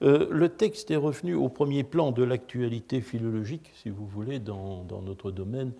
[0.01, 5.31] le texte est revenu au premier plan de l'actualité philologique, si vous voulez, dans, notre
[5.31, 5.71] domaine,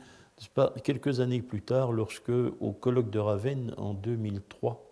[0.54, 4.86] pas, quelques années plus tard, lorsque, au colloque de Ravenne en 2003,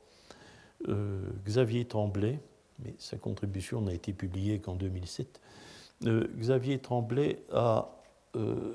[0.89, 2.39] euh, Xavier Tremblay,
[2.83, 5.39] mais sa contribution n'a été publiée qu'en 2007,
[6.05, 7.89] euh, Xavier Tremblay a
[8.35, 8.73] euh,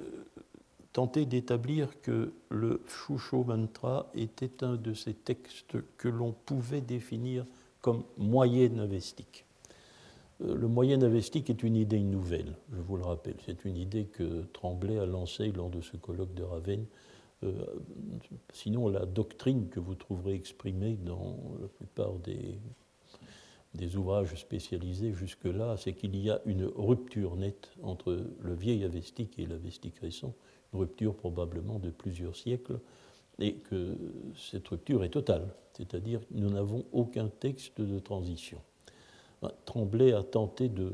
[0.99, 7.47] tenté d'établir que le Shusho Mantra était un de ces textes que l'on pouvait définir
[7.81, 9.45] comme moyenne avestique.
[10.41, 13.37] Euh, le moyen avestique est une idée nouvelle, je vous le rappelle.
[13.47, 16.87] C'est une idée que Tremblay a lancée lors de ce colloque de Ravenne.
[17.45, 17.53] Euh,
[18.53, 22.59] sinon, la doctrine que vous trouverez exprimée dans la plupart des,
[23.75, 29.39] des ouvrages spécialisés jusque-là, c'est qu'il y a une rupture nette entre le vieil avestique
[29.39, 30.35] et l'avestique récent,
[30.73, 32.79] rupture probablement de plusieurs siècles,
[33.41, 33.97] et que
[34.37, 38.59] cette rupture est totale, c'est-à-dire nous n'avons aucun texte de transition.
[39.65, 40.91] Tremblay a tenté de,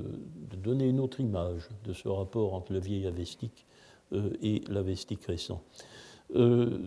[0.63, 3.65] donner une autre image de ce rapport entre le vieil avestique
[4.13, 5.63] euh, et l'avestique récent.
[6.37, 6.81] Euh,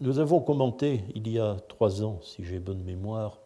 [0.00, 3.38] nous avons commenté il y a trois ans, si j'ai bonne mémoire,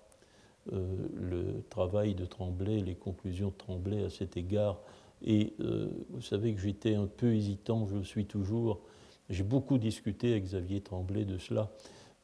[0.73, 4.81] euh, le travail de Tremblay, les conclusions de Tremblay à cet égard.
[5.23, 5.55] Et
[6.11, 8.81] vous savez que j'étais un peu hésitant, je le suis toujours.
[9.29, 11.71] J'ai beaucoup discuté avec Xavier Tremblay de cela.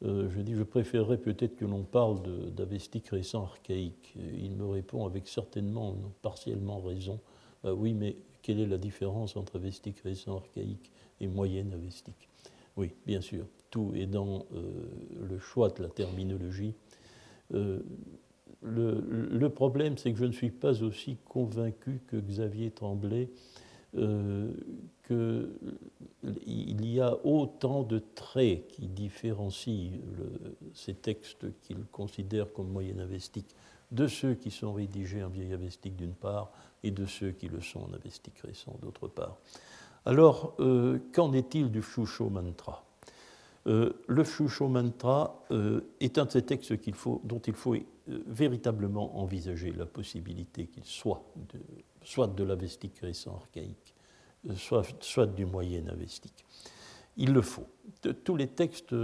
[0.05, 2.21] Euh, je dis, je préférerais peut-être que l'on parle
[2.53, 4.15] d'avestique récent archaïque.
[4.37, 7.19] Il me répond avec certainement, partiellement raison.
[7.65, 12.27] Euh, oui, mais quelle est la différence entre avestique récent archaïque et moyenne avestique
[12.75, 14.89] Oui, bien sûr, tout est dans euh,
[15.29, 16.75] le choix de la terminologie.
[18.63, 23.29] Le, problème, c'est que je ne suis pas aussi convaincu que Xavier Tremblay
[23.95, 24.51] euh,
[25.05, 29.91] qu'il y a autant de traits qui différencient
[30.73, 33.53] ces textes qu'il considère comme moyen avestique
[33.91, 36.51] de ceux qui sont rédigés en vieil avestique d'une part
[36.83, 39.37] et de ceux qui le sont en avestique récent d'autre part.
[40.05, 42.83] Alors, euh, qu'en est-il du Shusho Mantra?
[43.67, 45.43] Euh, Le Shusho Mantra
[45.99, 46.73] est un de ces textes
[47.23, 47.75] dont il faut
[48.07, 51.59] véritablement envisager la possibilité qu'il soit de,
[52.03, 53.93] soit de l'avestique récent archaïque,
[54.55, 56.45] soit, soit du moyen avestique.
[57.17, 57.67] Il le faut.
[58.23, 58.95] Tous les textes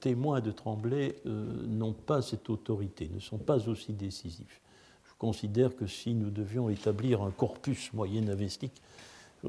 [0.00, 4.62] témoins de Tremblay euh, n'ont pas cette autorité, ne sont pas aussi décisifs.
[5.04, 8.80] Je considère que si nous devions établir un corpus moyen avestique,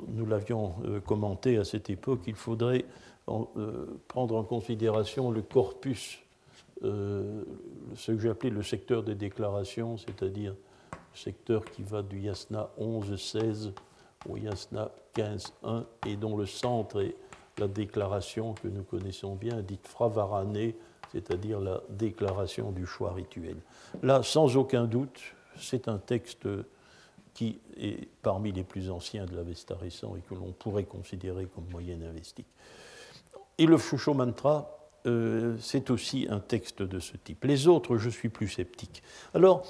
[0.07, 2.85] nous l'avions euh, commenté à cette époque, il faudrait
[3.29, 6.19] euh, prendre en considération le corpus,
[6.81, 10.55] ce que j'ai appelé le secteur des déclarations, c'est-à-dire
[11.13, 13.71] secteur qui va du Yasna 11-16
[14.27, 17.15] au Yasna 15-1 et dont le centre est
[17.57, 20.73] la déclaration que nous connaissons bien, dite Fravarane,
[21.11, 23.57] c'est-à-dire la déclaration du choix rituel.
[24.01, 25.19] Là, sans aucun doute,
[25.57, 26.47] c'est un texte
[27.33, 31.65] qui est parmi les plus anciens de l'Avesta récent et que l'on pourrait considérer comme
[31.71, 32.47] moyen avestique.
[33.57, 37.43] Et le Shusho Mantra, euh, c'est aussi un texte de ce type.
[37.45, 39.03] Les autres, je suis plus sceptique.
[39.33, 39.65] Alors,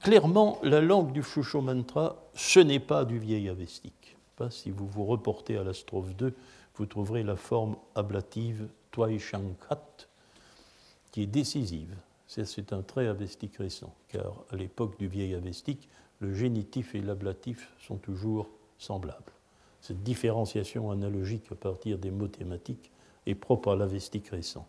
[0.00, 4.16] clairement, la langue du Shusho Mantra, ce n'est pas du vieil avestique.
[4.50, 6.34] Si vous vous reportez à la strophe 2,
[6.76, 10.08] vous trouverez la forme ablative Twai Shankat,
[11.10, 11.94] qui est décisive.
[12.26, 15.88] C'est un trait avestique récent, car à l'époque du vieil avestique,
[16.20, 19.32] le génitif et l'ablatif sont toujours semblables.
[19.80, 22.90] Cette différenciation analogique à partir des mots thématiques
[23.26, 24.66] est propre à l'avestique récent,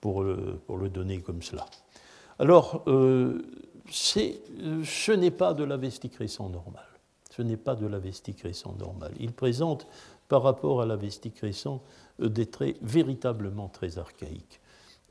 [0.00, 1.66] pour le, pour le donner comme cela.
[2.38, 3.42] Alors, euh,
[3.90, 6.84] ce n'est pas de l'avestique récent normal.
[7.30, 9.12] Ce n'est pas de l'avestique récent normal.
[9.18, 9.86] Il présente,
[10.28, 11.82] par rapport à l'avestique récent,
[12.20, 14.60] euh, des traits véritablement très archaïques.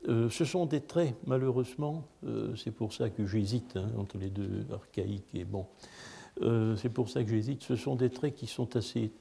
[0.08, 4.30] Euh, ce sont des traits, malheureusement, euh, c'est pour ça que j'hésite hein, entre les
[4.30, 5.66] deux, archaïques et bon,
[6.76, 9.12] c'est pour ça que j'hésite, ce sont des traits qui sont assez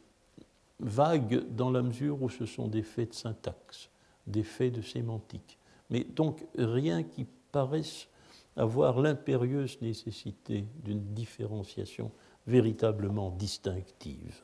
[0.83, 3.89] vagues dans la mesure où ce sont des faits de syntaxe,
[4.27, 5.57] des faits de sémantique.
[5.89, 8.07] Mais donc rien qui paraisse
[8.55, 12.11] avoir l'impérieuse nécessité d'une différenciation
[12.47, 14.41] véritablement distinctive.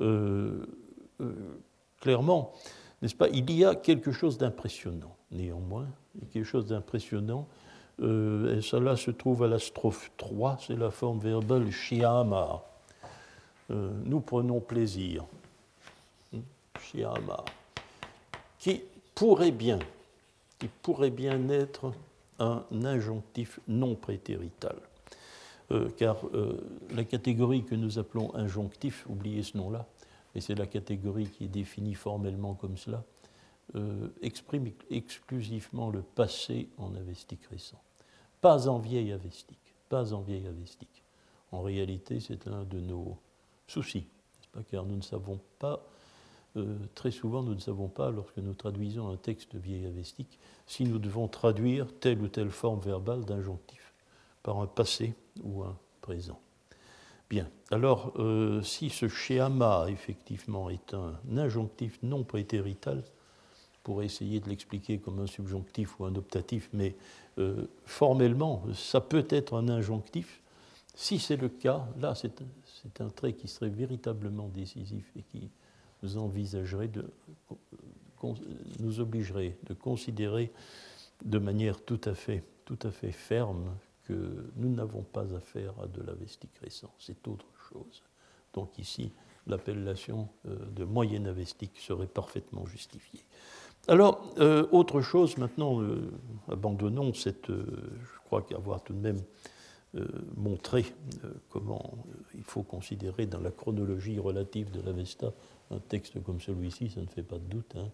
[0.00, 0.66] Euh,
[1.20, 1.32] euh,
[2.00, 2.52] clairement,
[3.00, 5.86] n'est-ce pas, il y a quelque chose d'impressionnant, néanmoins,
[6.32, 7.46] quelque chose d'impressionnant.
[8.00, 12.64] Euh, et cela se trouve à la strophe 3, c'est la forme verbale shiama.
[13.70, 15.24] nous prenons plaisir.
[18.58, 18.82] Qui
[19.14, 19.78] pourrait bien,
[20.58, 21.92] qui pourrait bien être
[22.38, 24.76] un injonctif non prétérital.
[25.70, 29.86] Euh, car euh, la catégorie que nous appelons injonctif, oubliez ce nom-là,
[30.34, 33.02] mais c'est la catégorie qui est définie formellement comme cela,
[33.76, 37.80] euh, exprime exclusivement le passé en avestique récent.
[38.42, 41.02] Pas en vieil avestique, pas en vieil avestique.
[41.50, 43.16] En réalité, c'est un de nos
[43.66, 44.06] soucis,
[44.52, 45.82] pas, car nous ne savons pas
[46.56, 50.84] euh, très souvent, nous ne savons pas, lorsque nous traduisons un texte vieil avestique, si
[50.84, 53.92] nous devons traduire telle ou telle forme verbale d'injonctif
[54.42, 56.40] par un passé ou un présent.
[57.30, 63.02] Bien, alors euh, si ce schéma, effectivement, est un injonctif non prétérital,
[63.84, 66.96] pour essayer de l'expliquer comme un subjonctif ou un optatif, mais
[67.38, 70.40] euh, formellement, ça peut être un injonctif.
[70.94, 75.50] Si c'est le cas, là, c'est un trait qui serait véritablement décisif et qui
[76.04, 77.04] nous envisagerait de,
[78.78, 80.52] nous obligerait de considérer
[81.24, 82.42] de manière tout à fait,
[83.10, 88.02] ferme que nous n'avons pas affaire à de l'avestique récent, c'est autre chose.
[88.52, 89.12] Donc ici,
[89.46, 93.20] l'appellation euh, de moyen avestique serait parfaitement justifiée.
[93.88, 96.10] Alors, euh, autre chose, maintenant, euh,
[96.50, 97.48] abandonnons cette.
[97.48, 99.22] je crois qu'avoir tout de même
[100.36, 100.84] montré
[101.50, 101.98] comment
[102.34, 105.32] il faut considérer dans la chronologie relative de l'Avesta
[105.70, 107.74] un texte comme celui-ci, ça ne fait pas de doute.
[107.76, 107.88] Hein.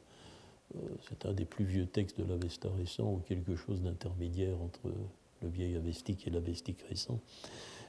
[1.08, 4.92] c'est un des plus vieux textes de l'Avesta récent ou quelque chose d'intermédiaire entre
[5.42, 7.20] le vieil avestique et l'avestique récent.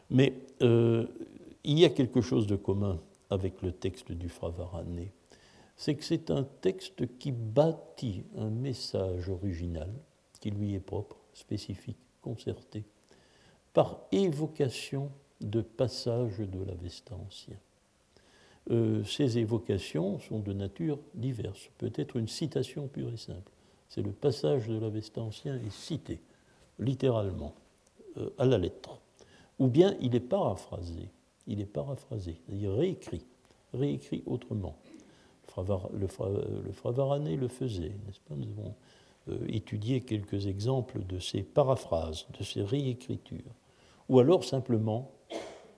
[0.09, 5.11] Mais il y a quelque chose de commun avec le texte du Fravarané,
[5.75, 9.89] c'est que c'est un texte qui bâtit un message original,
[10.39, 12.83] qui lui est propre, spécifique, concerté,
[13.73, 17.55] par évocation de passages de l'Avesta ancien.
[18.69, 21.69] Euh, ces évocations sont de nature diverse.
[21.77, 23.51] Peut-être une citation pure et simple.
[23.89, 26.19] C'est le passage de l'Avesta ancien est cité,
[26.79, 27.53] littéralement,
[28.17, 28.99] euh, à la lettre.
[29.59, 31.09] Ou bien il est paraphrasé
[31.47, 33.25] il est paraphrasé, c'est-à-dire réécrit,
[33.73, 34.77] réécrit autrement.
[35.57, 36.07] Le,
[36.71, 38.35] Fravarané le faisait, n'est-ce pas?
[38.35, 38.75] Nous avons
[39.29, 43.53] euh, étudié quelques exemples de ces paraphrases, de ces réécritures.
[44.07, 45.11] Ou alors simplement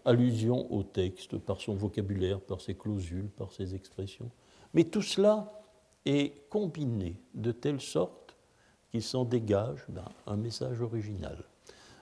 [0.05, 4.29] allusion au texte par son vocabulaire, par ses clausules, par ses expressions.
[4.73, 5.63] Mais tout cela
[6.05, 8.35] est combiné de telle sorte
[8.91, 11.43] qu'il s'en dégage ben, un message original.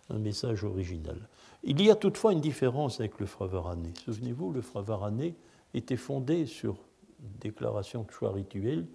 [0.09, 1.17] Un message original.
[1.63, 3.93] Il y a toutefois une différence avec le Fravarané.
[4.05, 5.35] Souvenez-vous, le Fravarané
[5.73, 6.75] était fondé sur
[7.21, 8.85] une déclaration de choix rituel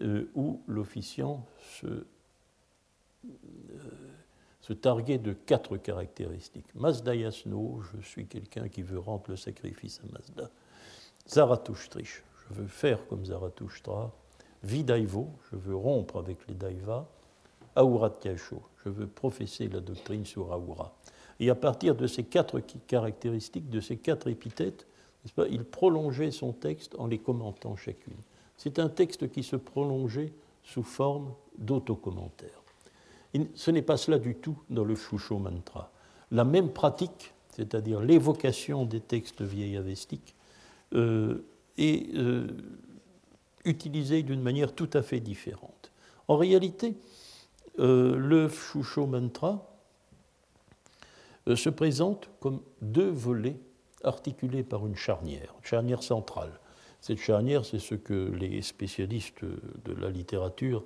[0.00, 1.44] euh, où l'officiant
[1.80, 2.04] se, euh,
[4.68, 6.74] se, targuait de quatre caractéristiques.
[6.74, 10.50] Mazda Yasno, je suis quelqu'un qui veut rendre le sacrifice à Mazda.
[11.26, 14.12] Zarathusтрich, je veux faire comme Zarathustra.
[14.62, 17.06] Vidaivo, je veux rompre avec les Daivas.
[17.76, 20.94] Aurat je veux professer la doctrine sur Aura.
[21.40, 24.86] Et à partir de ces quatre caractéristiques, de ces quatre épithètes,
[25.50, 28.16] il prolongeait son texte en les commentant chacune.
[28.56, 30.32] C'est un texte qui se prolongeait
[30.64, 32.62] sous forme d'autocommentaire.
[33.54, 35.92] Ce n'est pas cela du tout dans le Shusho Mantra.
[36.30, 40.34] La même pratique, c'est-à-dire l'évocation des textes vieillavestiques,
[40.94, 41.44] euh,
[41.76, 42.48] est euh,
[43.64, 45.92] utilisée d'une manière tout à fait différente.
[46.26, 46.96] En réalité,
[47.78, 49.70] euh, le Shusho Mantra
[51.48, 53.58] euh, se présente comme deux volets
[54.04, 56.60] articulés par une charnière, une charnière centrale.
[57.00, 60.84] Cette charnière, c'est ce que les spécialistes de la littérature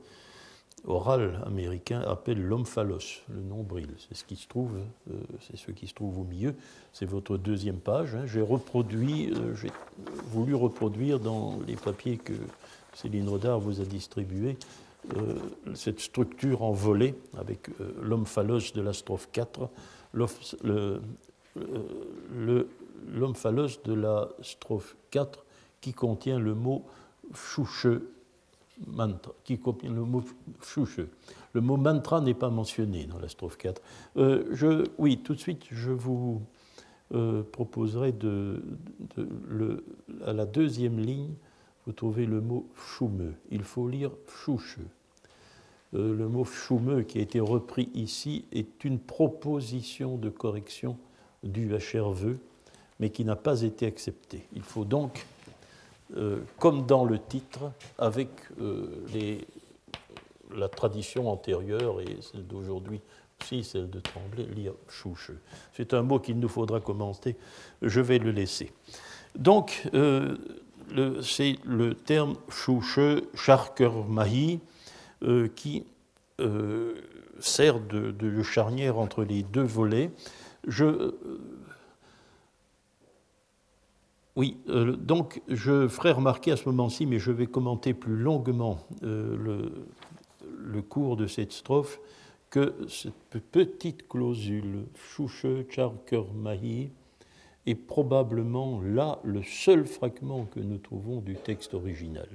[0.86, 3.88] orale américain appellent l'omphalos, le nombril.
[3.98, 4.76] C'est ce qui se trouve,
[5.10, 6.54] euh, c'est ce qui se trouve au milieu.
[6.92, 8.14] C'est votre deuxième page.
[8.14, 8.26] Hein.
[8.26, 9.70] J'ai reproduit, euh, j'ai
[10.30, 12.32] voulu reproduire dans les papiers que
[12.94, 14.56] Céline Rodard vous a distribués
[15.74, 19.68] cette structure en volets avec l'omphalos de la strophe 4
[23.12, 25.44] l'omphalos de la strophe 4
[25.80, 26.84] qui contient le mot
[27.34, 27.88] chouche
[29.44, 30.22] qui contient le mot
[30.62, 31.00] chouche.
[31.52, 33.80] Le mot mantra n'est pas mentionné dans la strophe 4.
[34.16, 36.42] Euh, je, oui, tout de suite, je vous
[37.14, 38.62] euh, proposerai de,
[39.46, 39.84] le,
[40.24, 41.34] à la deuxième ligne,
[41.86, 43.34] vous trouvez le mot choumeux.
[43.50, 44.78] Il faut lire chouche.
[45.94, 50.96] Euh, le mot choumeux qui a été repris ici est une proposition de correction
[51.42, 52.36] du HRV,
[52.98, 54.46] mais qui n'a pas été acceptée.
[54.54, 55.26] Il faut donc,
[56.16, 58.28] euh, comme dans le titre, avec
[58.60, 58.86] euh,
[60.54, 63.00] la tradition antérieure et celle d'aujourd'hui
[63.40, 65.40] aussi, celle de Tremblay, lire choucheux.
[65.72, 67.36] C'est un mot qu'il nous faudra commenter,
[67.80, 68.72] je vais le laisser.
[69.34, 69.88] Donc,
[71.22, 74.60] c'est le terme choucheux, charker mahi,
[75.24, 75.84] euh, qui
[76.40, 76.94] euh,
[77.38, 80.10] sert de, charnière entre les deux volets.
[80.66, 81.12] Je,
[84.36, 84.58] euh, oui,
[84.98, 89.86] donc je ferai remarquer à ce moment-ci, mais je vais commenter plus longuement le,
[90.58, 92.00] le, cours de cette strophe,
[92.50, 96.90] que cette petite clausule, Chouche Charker Mahi,
[97.66, 102.28] est probablement là le seul fragment que nous trouvons du texte original.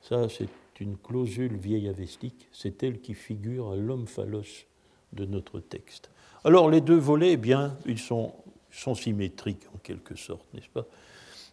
[0.00, 0.48] Ça, c'est
[0.80, 4.66] une clausule vieille avestique, c'est elle qui figure à l'omphalos
[5.12, 6.10] de notre texte.
[6.44, 8.32] Alors les deux volets, eh bien, ils sont
[8.70, 10.86] symétriques en quelque sorte, n'est-ce pas?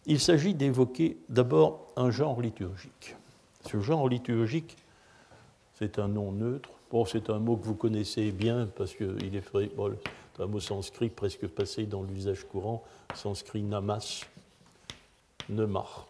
[0.06, 3.16] Il s'agit d'évoquer d'abord un genre liturgique.
[3.68, 4.76] Ce genre liturgique,
[5.74, 6.70] c'est un nom neutre.
[6.90, 9.96] Bon, c'est un mot que vous connaissez bien parce qu'il est bon,
[10.38, 12.84] un mot sanskrit presque passé dans l'usage courant,
[13.14, 14.24] sanskrit namas,
[15.48, 16.06] nemar.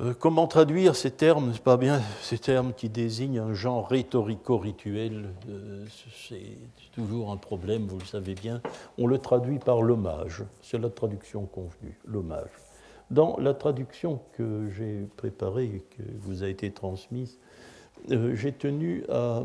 [0.00, 1.52] Euh, comment traduire ces termes?
[1.52, 5.30] C'est pas bien ces termes qui désignent un genre rhétorico-rituel.
[5.48, 5.84] Euh,
[6.28, 8.62] c'est toujours un problème, vous le savez bien.
[8.96, 10.44] On le traduit par l'hommage.
[10.62, 12.50] C'est la traduction convenue, l'hommage.
[13.10, 17.40] Dans la traduction que j'ai préparée et que vous a été transmise,
[18.10, 19.42] euh, j'ai tenu à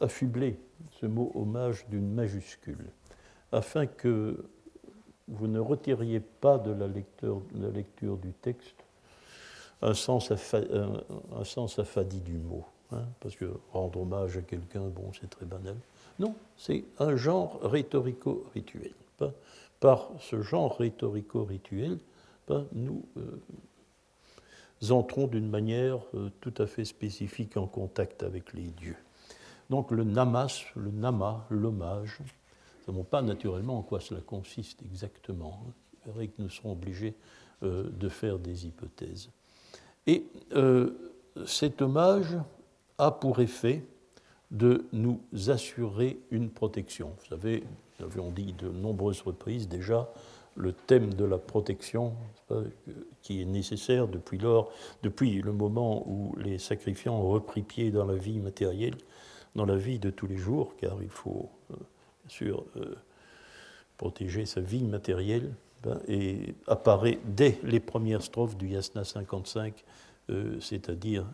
[0.00, 0.58] affubler
[1.00, 2.90] ce mot hommage d'une majuscule,
[3.52, 4.44] afin que
[5.30, 8.84] vous ne retiriez pas de la lecture, du texte
[9.82, 10.30] un sens,
[11.78, 12.66] affadi du mot.
[12.92, 15.76] Hein, parce que rendre hommage à quelqu'un, bon, c'est très banal.
[16.18, 18.92] Non, c'est un genre rhétorico-rituel.
[19.78, 21.98] Par ce genre rhétorico-rituel,
[22.72, 23.40] nous euh,
[24.90, 28.96] entrons d'une manière euh, tout à fait spécifique en contact avec les dieux.
[29.70, 32.18] Donc le namas, le nama, l'hommage,
[32.80, 35.62] ne savons pas naturellement en quoi cela consiste exactement.
[36.04, 37.14] C'est vrai que nous serons obligés
[37.62, 39.30] euh, de faire des hypothèses.
[40.06, 41.12] Et euh,
[41.46, 42.36] cet hommage
[42.98, 43.84] a pour effet
[44.50, 47.12] de nous assurer une protection.
[47.20, 47.62] Vous savez,
[47.98, 50.08] nous avions dit de nombreuses reprises déjà
[50.56, 52.14] le thème de la protection
[53.22, 54.72] qui est nécessaire depuis lors,
[55.02, 58.96] depuis le moment où les sacrifiants ont repris pied dans la vie matérielle,
[59.54, 61.76] dans la vie de tous les jours, car il faut euh,
[62.30, 62.94] sur euh,
[63.96, 65.52] protéger sa vie matérielle,
[65.82, 69.84] ben, et apparaît dès les premières strophes du Yasna 55,
[70.30, 71.26] euh, c'est-à-dire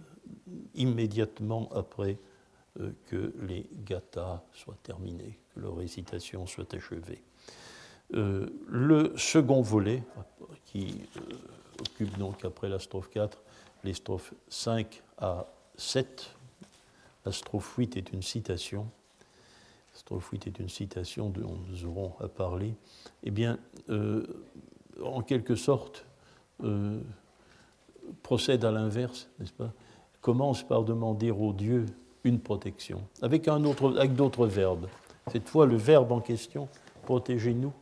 [0.75, 2.19] immédiatement après
[2.81, 7.23] euh, que les gathas soient terminés, que leur récitation soit achevée.
[8.11, 10.03] le second volet,
[10.65, 11.03] qui
[11.81, 13.43] occupe donc après la strophe 4
[13.85, 16.31] les strophes 5 à 7,
[17.25, 18.89] la strophe 8 est une citation,
[19.97, 22.75] strophe 8 est une citation dont nous aurons à parler,
[23.25, 24.27] eh bien, euh,
[25.03, 26.05] en quelque sorte,
[26.65, 27.01] euh,
[28.23, 29.73] procède à l'inverse, n'est-ce pas?
[30.21, 31.87] Commence par demander au Dieu
[32.25, 34.89] une protection, avec, d'autres verbes.
[35.33, 36.69] Cette fois, le verbe en question,
[37.05, 37.73] protégez-nous,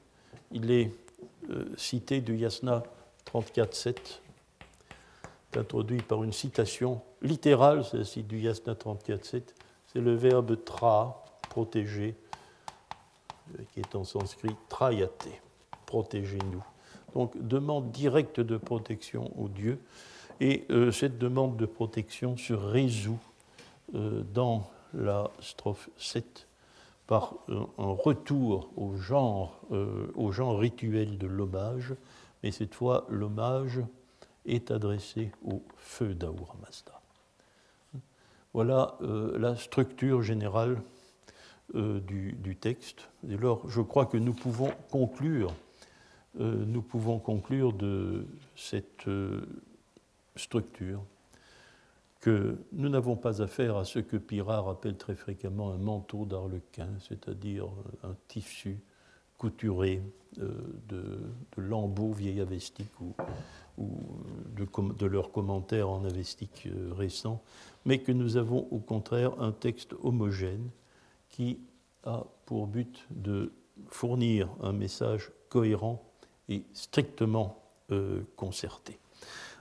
[0.53, 0.93] il est
[1.51, 2.83] euh, cité du Yasna
[3.33, 3.97] 34.7,
[5.57, 7.83] introduit par une citation littérale,
[8.29, 9.43] du Yasna 34.7,
[9.87, 11.24] c'est le verbe tra,
[11.55, 12.17] protéger,
[13.55, 15.29] euh, qui est en sanskrit trayate,
[15.87, 16.65] protégez-nous.
[17.15, 19.79] Donc demande directe de protection au Dieu,
[20.41, 23.21] et euh, cette demande de protection se résout
[23.95, 26.49] euh, dans la strophe 7
[27.07, 29.61] par un retour au genre,
[30.15, 31.93] au genre rituel de l'hommage,
[32.43, 33.81] mais cette fois l'hommage
[34.47, 36.99] est adressé au feu d'Ahura Mazda.
[38.55, 38.97] Voilà
[39.37, 40.81] la structure générale
[41.75, 43.09] euh, du, texte.
[43.29, 45.53] Et alors, je crois que nous pouvons conclure,
[46.39, 49.41] euh, nous pouvons conclure de cette euh,
[50.37, 51.03] structure
[52.21, 56.89] que nous n'avons pas affaire à ce que Pirard appelle très fréquemment un manteau d'arlequin,
[57.01, 57.67] c'est-à-dire
[58.03, 58.79] un tissu
[59.39, 60.03] couturé
[60.37, 61.19] de,
[61.57, 63.15] lambeaux vieilles avestiques ou,
[63.79, 63.91] ou
[64.55, 64.67] de,
[64.99, 67.43] de, leurs commentaires en avestique récents,
[67.85, 70.71] mais que nous avons au contraire un texte homogène
[71.35, 71.59] qui
[72.05, 73.53] a pour but de
[73.89, 76.01] fournir un message cohérent
[76.49, 77.59] et strictement
[77.91, 78.99] euh, concerté.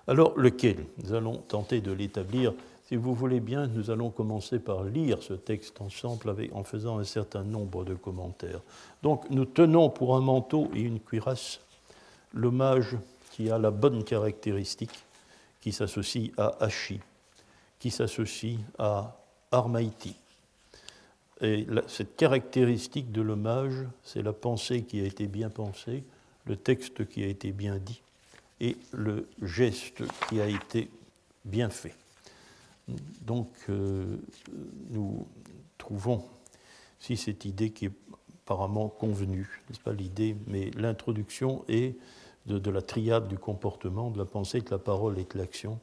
[0.08, 2.54] Alors lequel Nous allons tenter de l'établir?
[2.86, 7.06] Si vous voulez bien, nous allons commencer par lire ce texte ensemble en faisant un
[7.06, 8.62] certain nombre de commentaires.
[9.02, 11.60] Donc nous tenons pour un manteau et une cuirasse
[12.34, 12.98] l'hommage
[13.32, 15.04] qui a la bonne caractéristique,
[15.60, 17.00] qui s'associe à Hachi,
[17.80, 19.18] qui s'associe à
[19.52, 20.16] Armaïti,
[21.44, 26.04] et cette caractéristique de l'hommage, c'est la pensée qui a été bien pensée,
[26.46, 28.02] le texte qui a été bien dit
[28.62, 30.90] et le geste qui a été
[31.44, 31.96] bien fait.
[33.22, 34.18] Donc euh,
[34.90, 35.28] nous
[35.78, 36.24] trouvons
[37.00, 37.92] si cette idée qui est
[38.46, 41.96] apparemment convenue, n'est-ce pas l'idée, mais l'introduction est
[42.46, 45.80] de, la triade du comportement, de la pensée, de la parole et de l'action,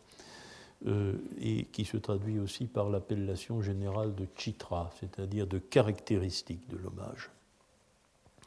[0.87, 6.79] euh, et qui se traduit aussi par l'appellation générale de chitra, c'est-à-dire de caractéristique de
[6.79, 7.31] l'hommage.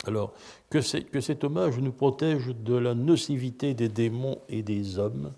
[0.06, 0.34] Alors,
[0.70, 5.32] que, cet hommage nous protège de la nocivité des démons et des hommes,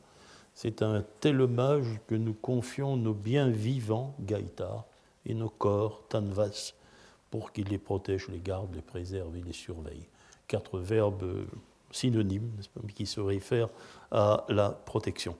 [0.53, 4.85] c'est un tel hommage que nous confions nos biens vivants, Gaïta,
[5.25, 6.73] et nos corps, Tanvas,
[7.29, 10.07] pour qu'ils les protègent, les gardent, les préservent et les surveillent.
[10.47, 11.45] Quatre verbes
[11.91, 12.51] synonymes
[12.95, 13.69] qui se réfèrent
[14.11, 15.35] à la protection.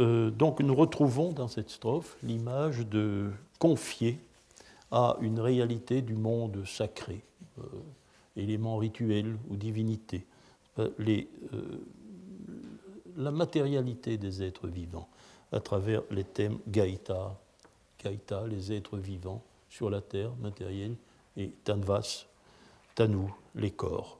[0.00, 4.20] Euh, donc nous retrouvons dans cette strophe l'image de confier
[4.90, 7.22] à une réalité du monde sacré,
[7.58, 7.62] euh,
[8.36, 10.24] élément rituel ou divinité,
[10.78, 10.88] euh,
[13.16, 15.08] la matérialité des êtres vivants
[15.50, 17.36] à travers les thèmes Gaïta,
[18.02, 20.94] Gaïta, les êtres vivants sur la terre matérielle,
[21.36, 22.26] et Tanvas,
[22.94, 24.17] Tanu, les corps.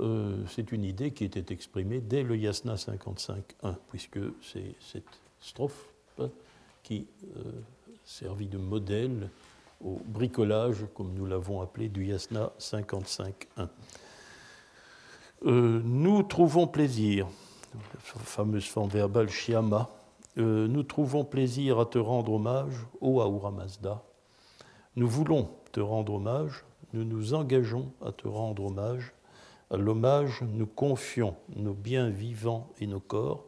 [0.00, 5.92] Euh, c'est une idée qui était exprimée dès le Yasna 55.1, puisque c'est cette strophe
[6.18, 6.30] hein,
[6.82, 7.42] qui euh,
[8.04, 9.28] servit de modèle
[9.84, 13.68] au bricolage, comme nous l'avons appelé, du Yasna 55.1.
[15.46, 17.26] Euh, nous trouvons plaisir,
[17.74, 19.90] la fameuse forme verbale Shyama,
[20.36, 24.02] nous trouvons plaisir à te rendre hommage, ô Ahura Mazda.
[24.96, 29.12] Nous voulons te rendre hommage, nous nous engageons à te rendre hommage.
[29.70, 33.44] L'hommage, nous confions nos biens vivants et nos corps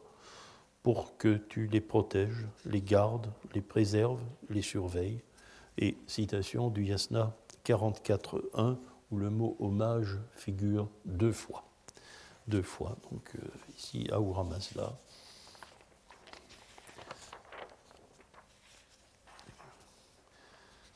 [0.83, 5.21] pour que tu les protèges, les gardes, les préserves, les surveilles.
[5.79, 8.77] Et citation du Yasna 44.1
[9.11, 11.65] où le mot hommage figure deux fois
[12.47, 12.97] deux fois.
[13.11, 14.93] Donc euh, ici, Ahura Mazda.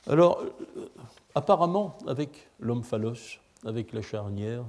[0.09, 0.89] Alors, euh,
[1.35, 4.65] apparemment, avec l'homme phallos, avec la charnière,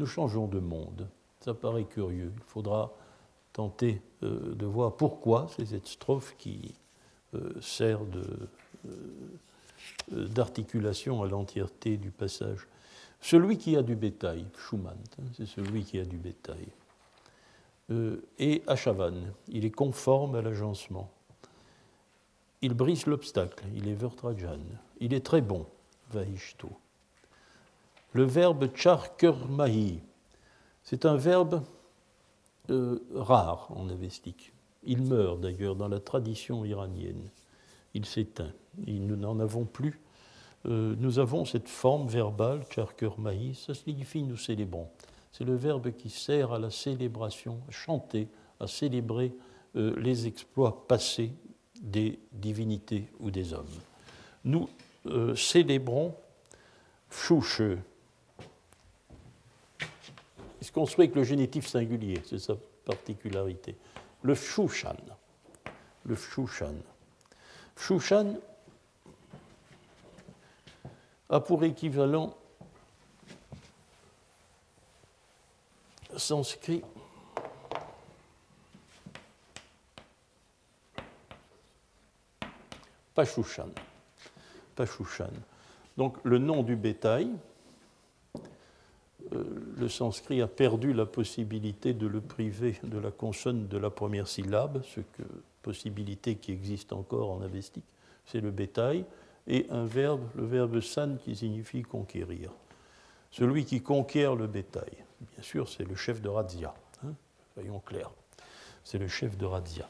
[0.00, 1.08] nous changeons de monde.
[1.40, 2.32] Ça paraît curieux.
[2.36, 2.92] Il faudra
[3.52, 6.74] tenter euh, de voir pourquoi c'est cette strophe qui
[7.60, 8.00] sert
[10.10, 12.66] d'articulation à l'entièreté du passage.
[13.20, 16.66] Celui qui a du bétail, Schumann, hein, c'est celui qui a du bétail.
[17.90, 19.14] Euh, et Achavan,
[19.48, 21.10] il est conforme à l'agencement.
[22.62, 24.60] Il brise l'obstacle, il est Vertrajan.
[25.00, 25.66] Il est très bon,
[26.12, 26.70] Vahishto.
[28.12, 30.00] Le verbe charkermahi,
[30.82, 31.62] c'est un verbe
[32.70, 34.52] euh, rare en avestique.
[34.82, 37.28] Il meurt d'ailleurs dans la tradition iranienne.
[37.94, 38.52] Il s'éteint.
[38.86, 40.00] Nous n'en avons plus
[40.66, 44.88] euh, nous avons cette forme verbale, charker maïs, ça signifie nous célébrons.
[45.32, 49.32] C'est le verbe qui sert à la célébration, à chanter, à célébrer
[49.76, 51.32] euh, les exploits passés
[51.80, 53.64] des divinités ou des hommes.
[54.44, 54.68] Nous
[55.34, 56.14] célébrons
[57.08, 57.78] Fshushe.
[60.72, 62.54] Construit avec le génitif singulier, c'est sa
[62.84, 63.76] particularité.
[64.22, 64.96] Le Fshushan.
[66.04, 66.74] Le Fshushan.
[67.76, 68.36] Fshushan,
[71.30, 72.36] a pour équivalent
[76.16, 76.82] sanskrit
[83.14, 83.70] Pashushan.
[84.74, 85.30] Pashushan.
[85.96, 87.30] Donc le nom du bétail,
[89.80, 94.28] le sanskrit a perdu la possibilité de le priver de la consonne de la première
[94.28, 95.22] syllabe, ce que
[95.62, 97.84] possibilité qui existe encore en avestique,
[98.26, 99.04] c'est le bétail
[99.46, 102.50] et un verbe, le verbe san qui signifie conquérir.
[103.30, 105.04] Celui qui conquiert le bétail,
[105.34, 106.74] bien sûr, c'est le chef de Razia.
[107.04, 107.14] Hein,
[107.54, 108.10] soyons clairs,
[108.84, 109.88] c'est le chef de Razia.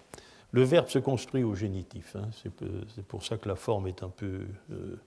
[0.53, 2.17] Le verbe se construit au génitif.
[2.17, 4.41] Hein, c'est pour ça que la forme est un peu
[4.73, 5.01] euh,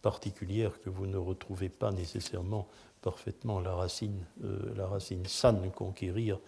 [0.00, 2.66] particulière, que vous ne retrouvez pas nécessairement
[3.06, 6.40] parfaitement la racine, euh, la racine san, conquérir,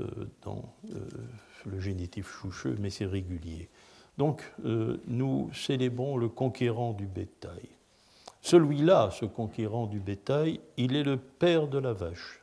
[0.00, 0.74] euh, dans
[1.66, 3.68] le génitif choucheux, mais c'est régulier.
[4.18, 7.68] Donc euh, nous célébrons le conquérant du bétail.
[8.42, 12.42] Celui-là, ce conquérant du bétail, il est le père de la vache,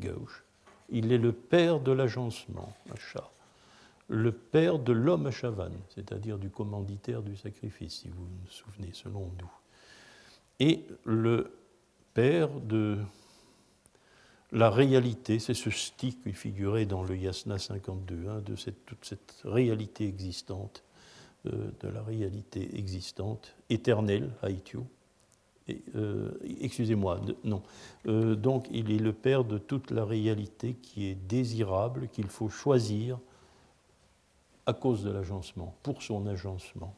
[0.00, 0.42] gauche.
[0.88, 3.30] Il est le père de l'agencement, Achat.
[4.08, 9.30] Le père de l'homme Achavan, c'est-à-dire du commanditaire du sacrifice, si vous vous souvenez, selon
[9.38, 9.52] nous.
[10.58, 11.50] Et le
[12.14, 12.98] père de
[14.52, 18.54] la réalité, c'est ce stick qui figurait dans le Yasna 52, hein, de
[18.86, 20.84] toute cette réalité existante,
[21.46, 24.86] euh, de la réalité existante, éternelle, Haïtio.
[25.94, 27.62] Euh, excusez-moi, non.
[28.06, 32.48] Euh, donc il est le père de toute la réalité qui est désirable, qu'il faut
[32.48, 33.18] choisir
[34.66, 36.94] à cause de l'agencement, pour son agencement.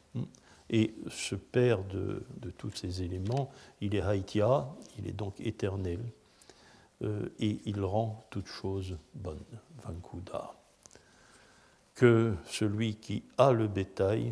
[0.69, 2.23] Et ce père de,
[2.57, 3.51] tous ces éléments,
[3.81, 5.99] il est Haïtia, il est donc éternel.
[7.01, 9.43] Euh, et il rend toute chose bonne,
[9.83, 10.53] Vankuda.
[11.93, 14.31] Que celui qui a le bétail,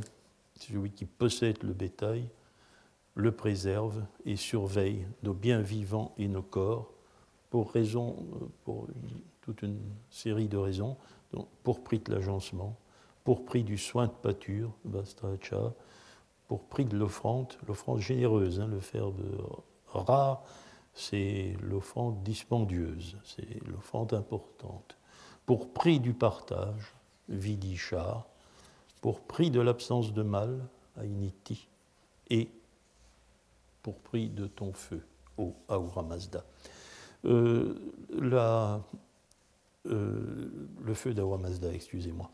[0.59, 2.29] celui qui possède le bétail,
[3.15, 6.91] le préserve et surveille nos biens vivants et nos corps
[7.49, 8.15] pour raison,
[8.63, 8.87] pour
[9.41, 9.79] toute une
[10.09, 10.97] série de raisons,
[11.63, 12.75] pour prix de l'agencement,
[13.23, 15.73] pour prix du soin de pâture, Bastracha,
[16.47, 19.21] pour prix de l'offrande, l'offrande généreuse, hein, le verbe
[19.87, 20.43] rare
[20.93, 24.95] c'est l'offrande dispendieuse, c'est l'offrande importante.
[25.45, 26.93] Pour prix du partage,
[27.27, 28.25] vidisha,
[29.01, 30.59] pour prix de l'absence de mal,
[30.97, 31.67] ainiti,
[32.29, 32.49] et
[33.81, 35.03] pour prix de ton feu,
[35.37, 36.45] ô Ahura Mazda.
[37.25, 37.73] Euh,
[39.85, 42.29] le feu d'Awamazda, excusez-moi.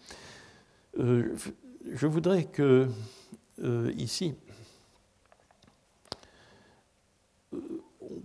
[0.97, 2.87] Je voudrais que,
[3.95, 4.35] ici,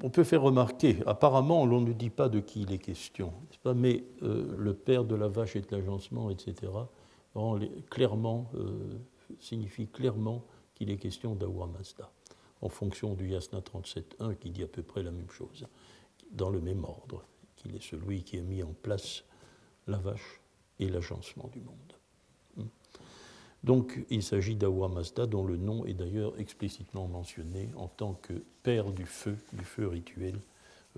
[0.02, 3.74] on peut faire remarquer, apparemment, l'on ne dit pas de qui il est question, pas,
[3.74, 6.72] mais le père de la vache et de l'agencement, etc.,
[7.90, 8.50] clairement,
[9.40, 10.44] signifie clairement
[10.74, 12.10] qu'il est question d'Awa Mazda,
[12.60, 15.66] en fonction du Yasna 37.1 qui dit à peu près la même chose,
[16.30, 17.24] dans le même ordre,
[17.56, 19.24] qu'il est celui qui a mis en place
[19.86, 20.40] la vache
[20.78, 21.93] et l'agencement du monde.
[23.64, 28.34] Donc il s'agit d'Awa Mazda, dont le nom est d'ailleurs explicitement mentionné en tant que
[28.62, 30.38] père du feu, du feu rituel,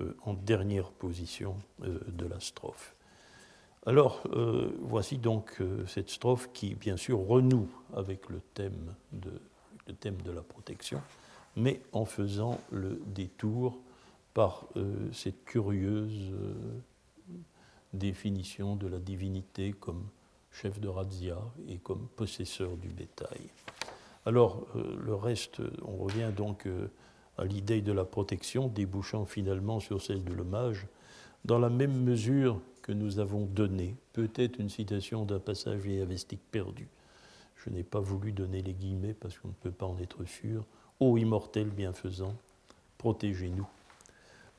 [0.00, 2.96] euh, en dernière position euh, de la strophe.
[3.86, 9.30] Alors, euh, voici donc cette strophe qui, bien sûr, renoue avec le thème de
[9.86, 11.00] le thème de la protection,
[11.54, 13.78] mais en faisant le détour
[14.34, 14.66] par
[15.12, 16.32] cette curieuse
[17.92, 20.08] définition de la divinité comme
[20.60, 21.38] chef de razzia
[21.68, 23.50] et comme possesseur du bétail.
[24.24, 26.66] Alors, euh, le reste, on revient donc
[27.38, 30.86] à l'idée de la protection, débouchant finalement sur celle de l'hommage,
[31.44, 36.88] dans la même mesure que nous avons donné, peut-être une citation d'un passage avestique perdu,
[37.56, 40.64] je n'ai pas voulu donner les guillemets parce qu'on ne peut pas en être sûr.
[41.00, 42.34] Ô immortel bienfaisant,
[42.98, 43.66] protégez-nous.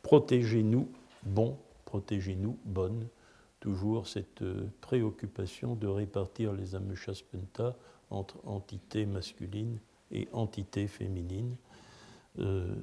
[0.04, 0.90] Protégez-nous,
[1.24, 3.08] bon, protégez-nous, bonne.
[3.60, 7.76] Toujours cette euh, préoccupation de répartir les amuchaspenta
[8.10, 9.80] entre entité masculine
[10.12, 11.56] et entité féminine.
[12.40, 12.76] Euh,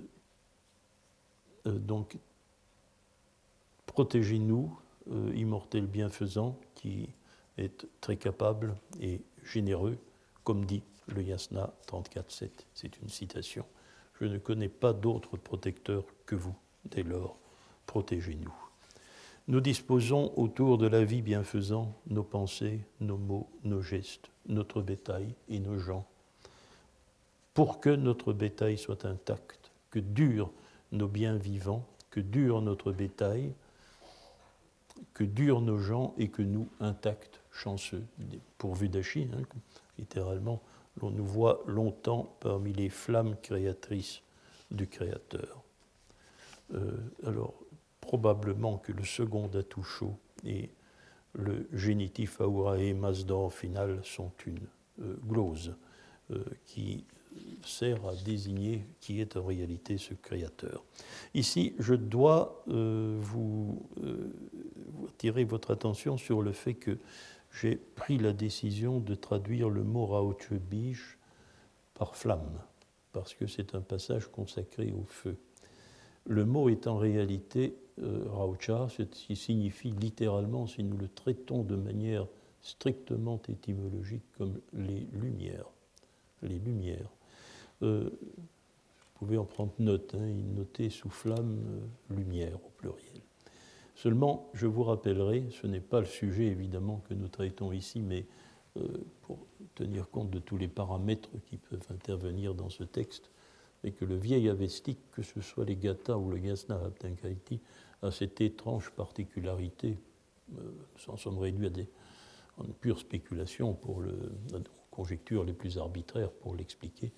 [1.66, 2.18] euh, donc,
[3.86, 4.76] protégez-nous,
[5.34, 7.10] immortel bienfaisant, qui
[7.58, 9.98] est très capable et généreux,
[10.44, 12.48] comme dit le Yasna 34.7.
[12.72, 13.66] C'est une citation.
[14.20, 16.56] Je ne connais pas d'autre protecteur que vous.
[16.86, 17.36] Dès lors,
[17.86, 18.63] protégez-nous.
[19.46, 25.34] Nous disposons autour de la vie bienfaisant nos pensées, nos mots, nos gestes, notre bétail
[25.50, 26.06] et nos gens.
[27.52, 30.50] Pour que notre bétail soit intact, que durent
[30.92, 33.52] nos biens vivants, que dure notre bétail,
[35.12, 38.04] que durent nos gens et que nous, intacts, chanceux,
[38.56, 39.42] pourvus d'Achille, hein,
[39.98, 40.62] littéralement,
[41.02, 44.22] l'on nous voit longtemps parmi les flammes créatrices
[44.70, 45.62] du Créateur.
[46.74, 47.54] Euh, alors,
[48.04, 49.50] probablement que le second
[49.82, 50.70] chaud et
[51.32, 54.66] le génitif aurae Mazda final sont une
[55.00, 55.74] euh, glose
[56.30, 57.04] euh, qui
[57.64, 60.84] sert à désigner qui est en réalité ce créateur.
[61.34, 66.96] Ici, je dois vous, vous attirer votre attention sur le fait que
[67.54, 71.18] j'ai pris la décision de traduire le mot Raochebish
[71.94, 72.60] par flamme,
[73.12, 75.36] parce que c'est un passage consacré au feu.
[76.26, 81.62] Le mot est en réalité euh, Raucha, ce qui signifie littéralement, si nous le traitons
[81.62, 82.26] de manière
[82.64, 85.68] strictement étymologique, comme les lumières.
[86.42, 87.10] Les lumières.
[87.82, 91.58] Euh, vous pouvez en prendre note, hein, noter sous flamme
[92.10, 93.20] euh, lumière au pluriel.
[93.94, 98.26] Seulement, je vous rappellerai, ce n'est pas le sujet évidemment que nous traitons ici, mais
[98.76, 98.88] euh,
[99.22, 99.38] pour
[99.74, 103.30] tenir compte de tous les paramètres qui peuvent intervenir dans ce texte,
[103.84, 107.60] et que le vieil avestique, que ce soit les Gata ou le Gasna Abtenkaiti,
[108.02, 109.98] a cette étrange particularité,
[110.56, 111.88] euh, nous en sommes réduits à des
[112.80, 114.16] pure spéculation pour le,
[114.90, 117.12] conjectures les plus arbitraires pour l'expliquer,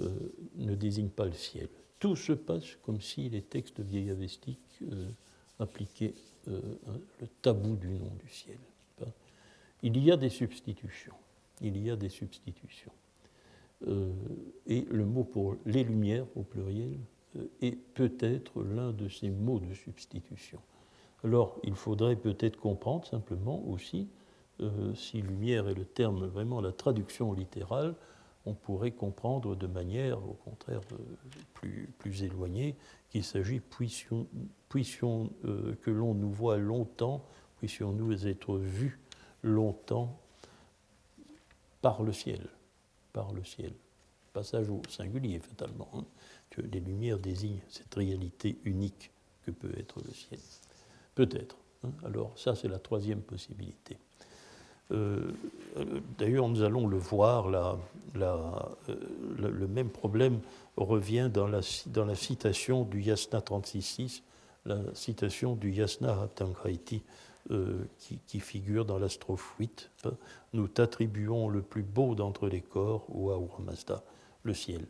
[0.00, 0.08] euh,
[0.56, 1.68] ne désigne pas le ciel.
[1.98, 4.80] Tout se passe comme si les textes vieil avestiques
[5.58, 6.14] appliquer
[6.48, 6.60] euh,
[7.20, 8.58] le tabou du nom du ciel.
[9.82, 11.14] Il y a des substitutions.
[11.60, 12.92] Il y a des substitutions.
[13.86, 14.12] Euh,
[14.66, 16.98] et le mot pour les lumières au pluriel
[17.36, 20.58] euh, est peut-être l'un de ces mots de substitution.
[21.22, 24.08] Alors, il faudrait peut-être comprendre simplement aussi
[24.94, 27.94] si lumière est le terme vraiment la traduction littérale,
[28.48, 30.80] on pourrait comprendre de manière, au contraire,
[31.54, 32.76] plus, plus éloignée,
[33.10, 37.24] qu'il s'agit, euh, que l'on nous voit longtemps,
[37.58, 38.98] puissions-nous être vus
[39.42, 40.18] longtemps
[41.82, 42.48] par le ciel,
[43.12, 43.72] par le ciel.
[44.32, 46.04] Passage au singulier, fatalement, hein,
[46.50, 49.10] que les lumières désignent cette réalité unique
[49.44, 50.40] que peut être le ciel.
[51.14, 51.56] Peut-être.
[51.84, 51.90] Hein.
[52.04, 53.98] alors ça, c'est la troisième possibilité.
[54.90, 55.32] Euh,
[56.18, 57.76] d'ailleurs, nous allons le voir, euh,
[59.36, 60.40] le même problème
[60.76, 64.22] revient dans la, dans la citation du Yasna 36.6,
[64.64, 67.02] la citation du Yasna Hatankraiti
[67.50, 67.84] euh,
[68.26, 69.90] qui, figure dans la strophe 8.
[70.52, 74.02] Nous t'attribuons le plus beau d'entre les corps, ou Ahura Mazda,
[74.42, 74.86] le ciel,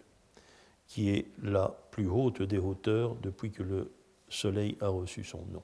[0.87, 3.93] qui est la plus haute des hauteurs depuis que le
[4.29, 5.63] soleil a reçu son nom.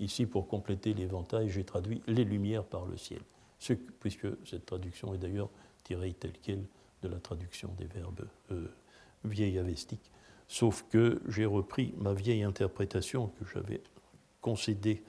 [0.00, 3.20] Ici, pour compléter l'éventail, j'ai traduit les lumières par le ciel,
[4.00, 5.50] puisque cette traduction est d'ailleurs
[5.82, 6.64] tirée telle qu'elle
[7.02, 8.66] de la traduction des verbes euh,
[9.24, 10.10] vieil avestiques,
[10.48, 13.82] sauf que j'ai repris ma vieille interprétation que j'avais
[14.40, 15.02] concédée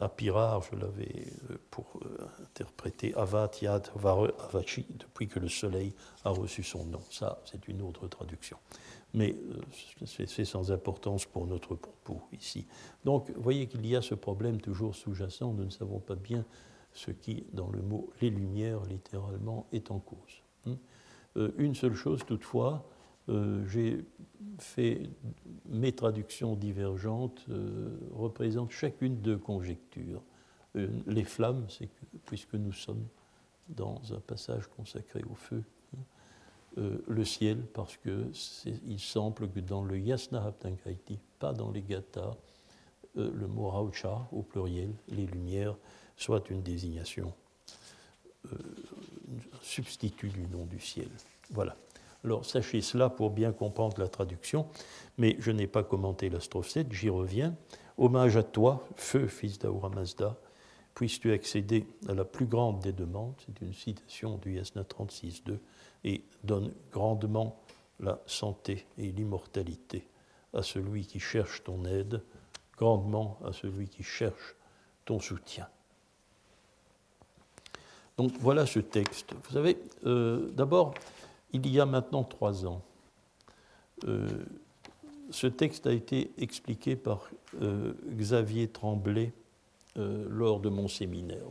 [0.00, 5.48] à Pirard, je l'avais euh, pour euh, interpréter Avat, Yad, Vare, Avachi, depuis que le
[5.48, 7.00] soleil a reçu son nom.
[7.10, 8.56] Ça, c'est une autre traduction.
[9.14, 12.66] Mais euh, c'est sans importance pour notre propos ici.
[13.04, 15.52] Donc, voyez qu'il y a ce problème toujours sous-jacent.
[15.52, 16.44] Nous ne savons pas bien
[16.94, 20.42] ce qui, dans le mot les lumières, littéralement, est en cause.
[20.66, 20.76] Hein.
[21.56, 22.86] Une seule chose, toutefois,
[23.28, 24.04] euh, j'ai
[24.58, 25.08] fait
[25.66, 30.22] mes traductions divergentes euh, représentent chacune deux conjectures.
[30.76, 31.66] Euh, les flammes,
[32.26, 33.06] puisque nous sommes
[33.68, 35.62] dans un passage consacré au feu,
[35.96, 42.36] hein, le ciel, parce qu'il semble que dans le Yasna Haptankaiti, pas dans les Gathas,
[43.14, 45.76] le mot Raucha, au pluriel, les lumières,
[46.16, 47.34] soit une désignation,
[48.50, 48.56] un
[49.60, 51.08] substitut du nom du ciel.
[51.50, 51.76] Voilà.
[52.24, 54.66] Alors sachez cela pour bien comprendre la traduction,
[55.18, 57.54] mais je n'ai pas commenté la strophe 7, j'y reviens.
[57.98, 60.36] Hommage à toi, feu, fils d'Aura Mazda,
[60.94, 65.58] puisses-tu accéder à la plus grande des demandes, c'est une citation du Yasna 36.2,
[66.04, 67.60] et donne grandement
[68.00, 70.06] la santé et l'immortalité
[70.54, 72.22] à celui qui cherche ton aide,
[72.76, 74.54] grandement à celui qui cherche
[75.04, 75.68] ton soutien.
[78.16, 79.32] Donc voilà ce texte.
[79.32, 80.94] Vous savez, euh, d'abord,
[81.52, 82.82] il y a maintenant trois ans.
[84.04, 84.28] Euh,
[85.30, 87.30] ce texte a été expliqué par
[87.60, 89.32] euh, Xavier Tremblay
[89.96, 91.44] euh, lors de mon séminaire.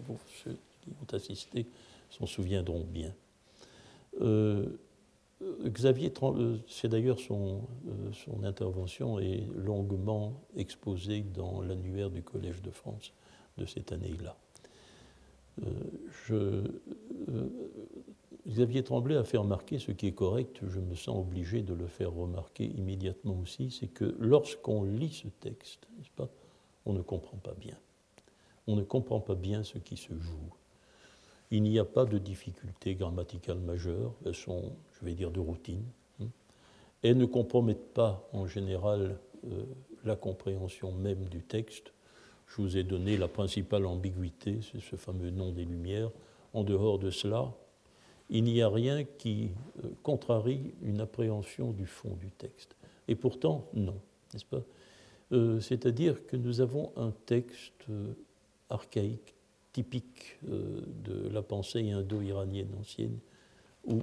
[0.44, 1.68] ceux qui ont assisté
[2.10, 3.14] s'en souviendront bien.
[5.64, 7.62] Xavier Tremblay, c'est d'ailleurs son,
[8.12, 13.14] son, intervention est longuement exposée dans l'annuaire du Collège de France
[13.58, 14.36] de cette année-là.
[16.28, 16.64] je
[18.48, 21.88] Xavier Tremblay a fait remarquer ce qui est correct, je me sens obligé de le
[21.88, 25.88] faire remarquer immédiatement aussi, c'est que lorsqu'on lit ce texte,
[26.86, 27.78] on ne comprend pas bien.
[28.68, 30.54] On ne comprend pas bien ce qui se joue.
[31.52, 35.84] Il n'y a pas de difficultés grammaticales majeures, elles sont, je vais dire, de routine.
[36.20, 36.28] Hein.
[37.04, 39.66] Elles ne compromettent pas en général euh,
[40.04, 41.94] la compréhension même du texte.
[42.48, 46.10] Je vous ai donné la principale ambiguïté, c'est ce fameux nom des Lumières.
[46.54, 47.54] En dehors de cela,
[48.32, 49.52] il n'y a rien qui
[49.84, 52.76] euh, contrarie une appréhension du fond du texte.
[53.08, 54.00] Et pourtant, non,
[54.34, 54.64] n'est-ce pas?
[55.34, 58.14] Euh, C'est-à-dire que nous avons un texte euh,
[58.70, 59.36] archaïque,
[59.74, 63.18] typique de la pensée indo-iranienne ancienne,
[63.86, 64.02] où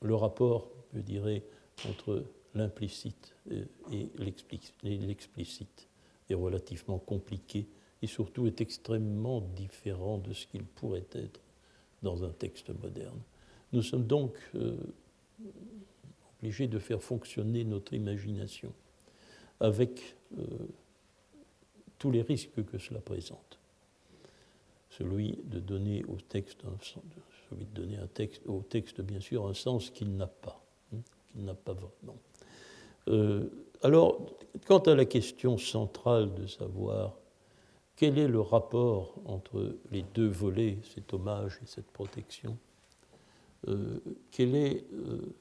[0.00, 1.42] le rapport, je dirais,
[1.88, 2.24] entre
[2.54, 5.88] l'implicite et l'explicite
[6.30, 7.66] est relativement compliqué
[8.02, 11.40] et surtout est extrêmement différent de ce qu'il pourrait être
[12.02, 13.20] dans un texte moderne.
[13.72, 14.76] Nous sommes donc euh,
[16.38, 18.72] obligés de faire fonctionner notre imagination
[19.60, 20.42] avec euh,
[21.98, 23.58] tous les risques que cela présente.
[24.90, 26.62] Celui de donner au texte,
[27.48, 30.98] celui de donner un texte, au texte bien sûr un sens qu'il n'a pas, hein,
[31.30, 32.18] qu'il n'a pas vraiment.
[33.08, 33.48] Euh,
[33.82, 34.26] alors,
[34.66, 37.16] quant à la question centrale de savoir
[37.96, 42.56] quel est le rapport entre les deux volets, cet hommage et cette protection
[43.68, 45.34] euh, Quel est, euh,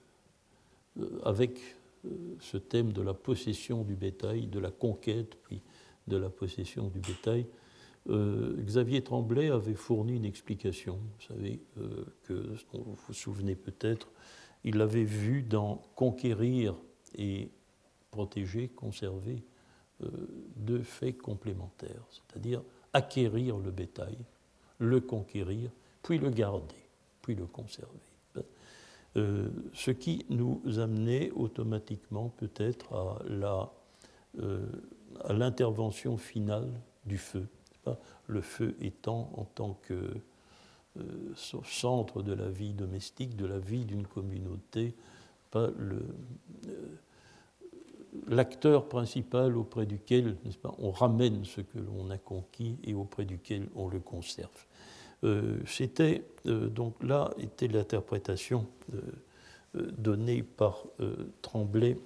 [0.99, 1.60] euh, avec
[2.39, 5.62] ce thème de la possession du bétail, de la conquête, puis
[6.08, 7.45] de la possession du bétail
[8.10, 10.95] Xavier Tremblay avait fourni une explication.
[10.95, 11.60] Vous savez
[12.24, 14.10] que, vous vous souvenez peut-être,
[14.64, 16.76] il l'avait vu dans Conquérir
[17.16, 17.52] et
[18.12, 19.51] protéger, conserver euh,
[20.56, 22.62] deux faits complémentaires, c'est-à-dire
[22.93, 24.18] acquérir le bétail,
[24.80, 25.72] le conquérir,
[26.04, 26.76] puis le garder,
[27.22, 27.99] puis le conserver.
[29.18, 33.70] Euh, ce qui nous amenait automatiquement peut-être à, la,
[34.39, 34.66] euh,
[35.30, 36.70] l'intervention finale
[37.06, 37.47] du feu.
[38.28, 40.14] Le feu étant en tant que
[41.66, 44.93] centre de la vie domestique, de la vie d'une communauté,
[45.49, 46.06] pas le,
[48.28, 53.68] l'acteur principal auprès duquel pas, on ramène ce que l'on a conquis et auprès duquel
[53.76, 54.49] on le conserve.
[55.24, 60.84] Euh, c'était euh, donc là était l'interprétation euh, donnée par
[61.41, 61.97] Tremblay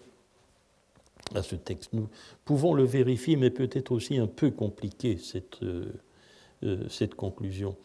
[1.33, 1.93] à ce texte.
[1.93, 2.07] Nous
[2.43, 5.61] pouvons le vérifier, mais peut-être aussi un peu compliqué cette,
[6.87, 7.75] cette conclusion.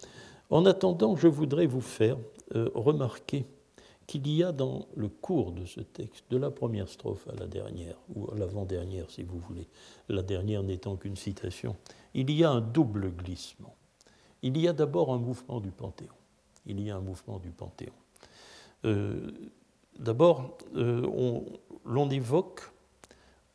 [0.51, 2.19] En attendant, je voudrais vous faire
[2.51, 3.47] remarquer
[4.11, 7.47] qu'il y a dans le cours de ce texte, de la première strophe à la
[7.47, 9.69] dernière, ou à l'avant-dernière si vous voulez,
[10.09, 11.77] la dernière n'étant qu'une citation,
[12.13, 13.77] il y a un double glissement.
[14.43, 16.09] Il y a d'abord un mouvement du Panthéon.
[16.67, 17.93] Il y a un mouvement du Panthéon.
[18.85, 19.31] Euh,
[19.97, 21.07] d'abord, euh,
[21.85, 22.63] l'on évoque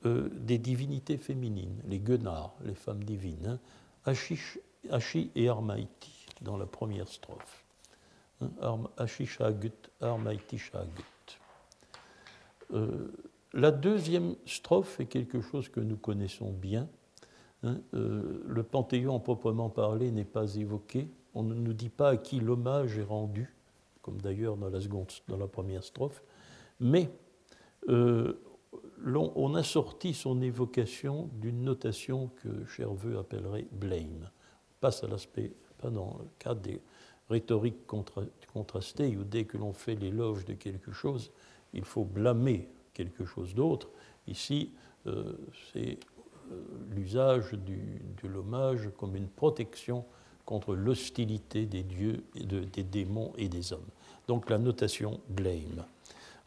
[0.06, 3.60] euh, des divinités féminines, les Guenards, les femmes divines,
[4.06, 4.14] hein,
[5.36, 7.64] et Armaïti, dans la première strophe.
[8.62, 9.72] Armaïtishagut.
[12.74, 13.12] Euh,
[13.54, 16.90] la deuxième strophe est quelque chose que nous connaissons bien.
[17.64, 21.10] Hein, euh, le panthéon proprement parlé n'est pas évoqué.
[21.34, 23.54] On ne nous dit pas à qui l'hommage est rendu,
[24.02, 24.70] comme d'ailleurs dans
[25.38, 26.22] la, première strophe.
[26.80, 27.10] Mais
[27.88, 28.34] euh,
[29.06, 34.30] on, a sorti son évocation d'une notation que Cherveux appellerait blame.
[34.70, 36.82] On passe à l'aspect, pas dans le cadre des
[37.30, 37.88] rhétoriques
[38.53, 41.32] contrastées, où dès que l'on fait l'éloge de quelque chose,
[41.73, 43.89] il faut blâmer quelque chose d'autre.
[44.28, 44.71] Ici,
[45.07, 45.34] euh,
[45.73, 45.97] c'est
[46.51, 46.61] euh,
[46.95, 50.05] l'usage de l'hommage comme une protection
[50.45, 53.88] contre l'hostilité des dieux, des démons et des hommes.
[54.28, 55.86] Donc la notation blame.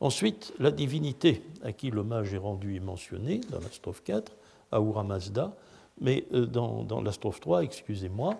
[0.00, 4.36] Ensuite, la divinité à qui l'hommage est rendu est mentionné dans la strophe 4,
[4.70, 5.56] Ahura Mazda,
[6.00, 8.38] mais euh, dans, dans la strophe 3, excusez-moi,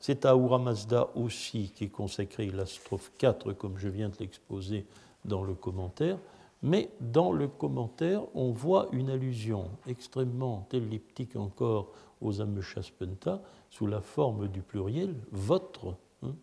[0.00, 4.16] c'est à Ahura Mazda aussi qui est consacré la strophe 4, comme je viens de
[4.20, 4.86] l'exposer
[5.24, 6.18] dans le commentaire,
[6.62, 14.00] mais dans le commentaire, on voit une allusion extrêmement elliptique encore aux Ameshaspenta sous la
[14.00, 15.94] forme du pluriel, votre.
[16.22, 16.34] Hein.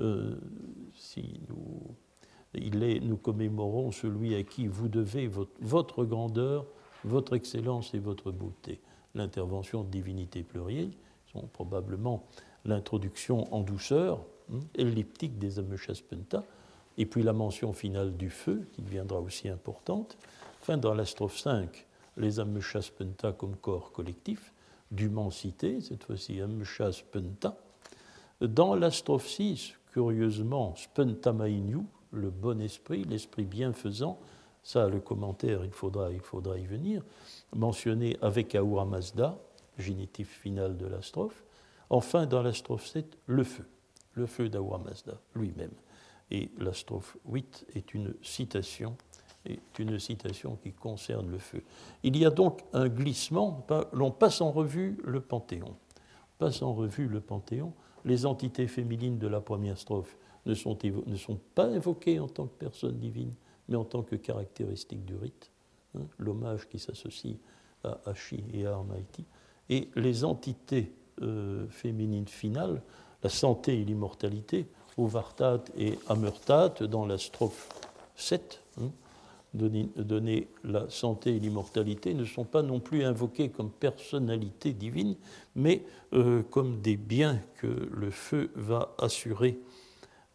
[0.00, 0.36] Euh,
[0.94, 1.94] si nous
[3.02, 6.66] nous commémorons celui à qui vous devez votre, grandeur,
[7.04, 8.80] votre excellence et votre beauté.
[9.14, 10.90] L'intervention de divinité plurielle
[11.32, 12.24] sont probablement
[12.64, 14.20] l'introduction en douceur,
[14.52, 16.44] hein, elliptique des Ameshaspenta,
[16.96, 20.16] et puis la mention finale du feu, qui deviendra aussi importante.
[20.60, 21.86] Enfin, dans la strophe 5,
[22.16, 24.52] les Ameshaspenta comme corps collectif,
[24.90, 27.56] dûment cité, cette fois-ci Ameshaspenta.
[28.40, 31.78] Dans la strophe 6, curieusement, Spentamainu,
[32.12, 34.18] le bon esprit, l'esprit bienfaisant,
[34.62, 37.02] ça, le commentaire, il faudra, il faudra y venir,
[37.54, 39.38] mentionné avec Ahura Mazda,
[39.76, 41.44] génitif final de la strophe.
[41.90, 43.66] Enfin, dans la strophe 7, le feu,
[44.14, 45.72] le feu d'Ahura Mazda lui-même.
[46.30, 48.96] Et la strophe 8 est une citation,
[49.44, 51.62] est une citation qui concerne le feu.
[52.02, 55.76] Il y a donc un glissement, l'on passe en revue le Panthéon.
[56.38, 57.72] passe en revue le Panthéon,
[58.04, 60.16] les entités féminines de la première strophe
[60.46, 60.76] ne sont,
[61.54, 63.32] pas invoquées en tant que personne divine,
[63.68, 65.50] mais en tant que caractéristique du rite,
[65.96, 67.36] hein, l'hommage qui s'associe
[67.82, 69.24] à Hachi et à Armaïti,
[69.70, 72.82] et les entités euh, féminines finales,
[73.22, 77.68] la santé et l'immortalité, Ovartat et Amurtat, dans la strophe
[78.16, 78.90] 7, hein,
[79.54, 85.16] donner, la santé et l'immortalité, ne sont pas non plus invoquées comme personnalité divine,
[85.54, 89.58] mais euh, comme des biens que le feu va assurer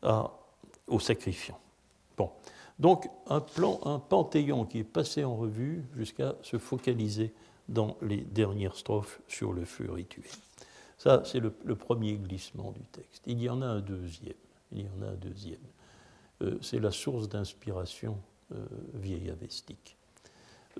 [0.01, 0.32] à,
[0.88, 1.59] au sacrifiant.
[2.17, 2.32] Bon.
[2.80, 7.34] Donc un, plan, un panthéon qui est passé en revue jusqu'à se focaliser
[7.67, 10.25] dans les dernières strophes sur le feu rituel.
[11.00, 13.24] Ça, c'est le, premier glissement du texte.
[13.26, 14.36] Il y en a un deuxième.
[14.74, 15.62] Il y en a un deuxième.
[16.41, 18.18] Euh, c'est la source d'inspiration
[18.52, 19.95] euh, vieille avestique.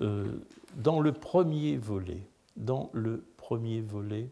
[0.02, 0.30] Euh,
[0.76, 2.22] dans le premier volet,
[2.56, 4.28] dans le premier volet,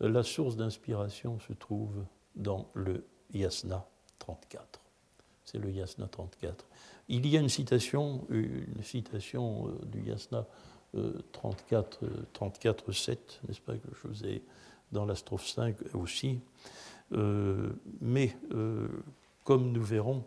[0.00, 3.86] la source d'inspiration se trouve dans le Yasna
[4.18, 4.80] 34.
[5.44, 6.66] C'est le Yasna 34.
[7.08, 10.44] Il y a une citation, une citation du Yasna
[11.32, 14.42] 34, 34 7, n'est-ce pas, que je vous ai
[14.92, 16.40] dans la strophe 5 aussi.
[17.12, 17.70] Euh,
[18.00, 18.88] mais euh,
[19.44, 20.24] comme nous verrons,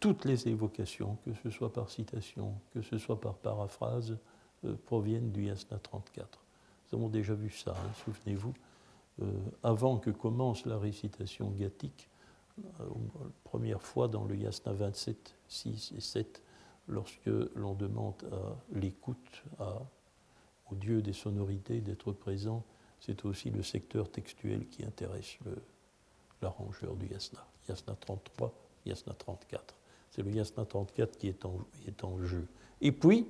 [0.00, 4.16] toutes les évocations, que ce soit par citation, que ce soit par paraphrase,
[4.86, 6.38] proviennent du Yasna 34.
[6.90, 8.54] Nous avons déjà vu ça, hein, souvenez-vous.
[9.22, 9.26] Euh,
[9.62, 12.08] avant que commence la récitation gathique,
[12.58, 12.84] euh,
[13.44, 16.42] première fois dans le Yasna 27, 6 et 7,
[16.86, 19.44] lorsque l'on demande à l'écoute,
[20.70, 22.64] au Dieu des sonorités d'être présent,
[23.00, 25.38] c'est aussi le secteur textuel qui intéresse
[26.42, 27.44] l'arrangeur du Yasna.
[27.68, 28.52] Yasna 33,
[28.86, 29.74] Yasna 34.
[30.10, 32.46] C'est le Yasna 34 qui est en, jeu.
[32.80, 33.26] Et puis,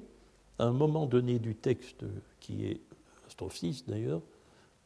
[0.59, 2.05] à un moment donné du texte,
[2.41, 2.81] qui est
[3.29, 4.23] strophe 6 d'ailleurs,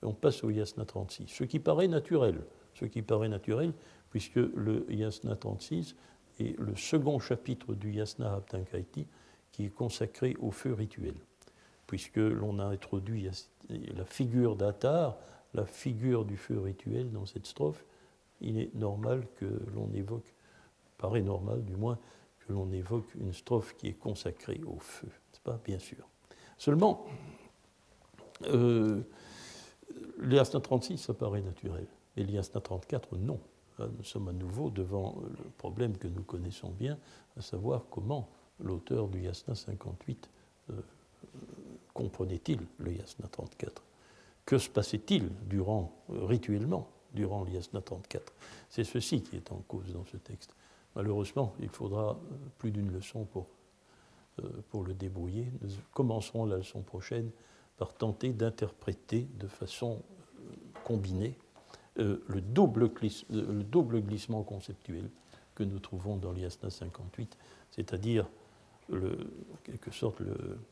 [0.02, 2.44] on passe au yasna 36, ce qui paraît naturel,
[2.74, 3.72] ce qui paraît naturel,
[4.10, 5.94] puisque le yasna 36
[6.40, 9.06] est le second chapitre du yasna Abtankaiti
[9.52, 11.14] qui est consacré au feu rituel,
[11.92, 13.28] puisque l'on a introduit
[13.68, 15.18] la figure d'Atar,
[15.52, 17.84] la figure du feu rituel dans cette strophe,
[18.40, 20.34] il est normal que l'on évoque
[20.96, 21.98] paraît normal du moins
[22.38, 25.60] que l'on évoque une strophe qui est consacrée au feu, n'est-ce pas?
[25.66, 26.08] Bien sûr.
[26.56, 27.04] Seulement,
[28.46, 29.02] euh,
[30.18, 31.86] l'Yasna 36, ça paraît naturel,
[32.16, 33.38] et l'Yasna 34, non.
[33.80, 36.96] nous sommes à nouveau devant le problème que nous connaissons bien,
[37.36, 38.30] à savoir comment
[38.60, 40.30] l'auteur du Yasna 58
[40.70, 40.80] euh,
[42.02, 43.80] comprenait-il le Yasna 34
[44.44, 48.32] Que se passait-il durant, euh, rituellement durant le Yasna 34
[48.68, 50.54] C'est ceci qui est en cause dans ce texte.
[50.96, 53.46] Malheureusement, il faudra euh, plus d'une leçon pour,
[54.70, 55.46] pour le débrouiller.
[55.60, 57.30] Nous commencerons la leçon prochaine
[57.76, 60.02] par tenter d'interpréter de façon
[60.84, 61.36] combinée
[61.96, 62.90] le, double
[63.30, 65.08] le double glissement conceptuel
[65.54, 67.36] que nous trouvons dans l'Yasna 58,
[67.70, 68.26] c'est-à-dire
[68.92, 70.22] en quelque sorte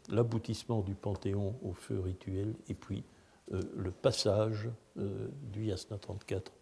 [0.09, 3.05] l'aboutissement du Panthéon au feu rituel et puis
[3.53, 4.69] euh, le passage
[4.99, 6.53] euh, du Yasna 34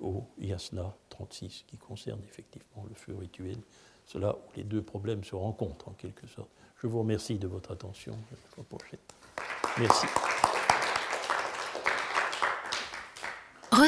[0.00, 3.56] au Yasna 36 qui concerne effectivement le feu rituel.
[4.06, 6.50] Cela où les deux problèmes se rencontrent en quelque sorte.
[6.80, 8.12] Je vous remercie de votre attention.
[8.12, 9.00] À la prochaine.
[9.78, 10.06] Merci.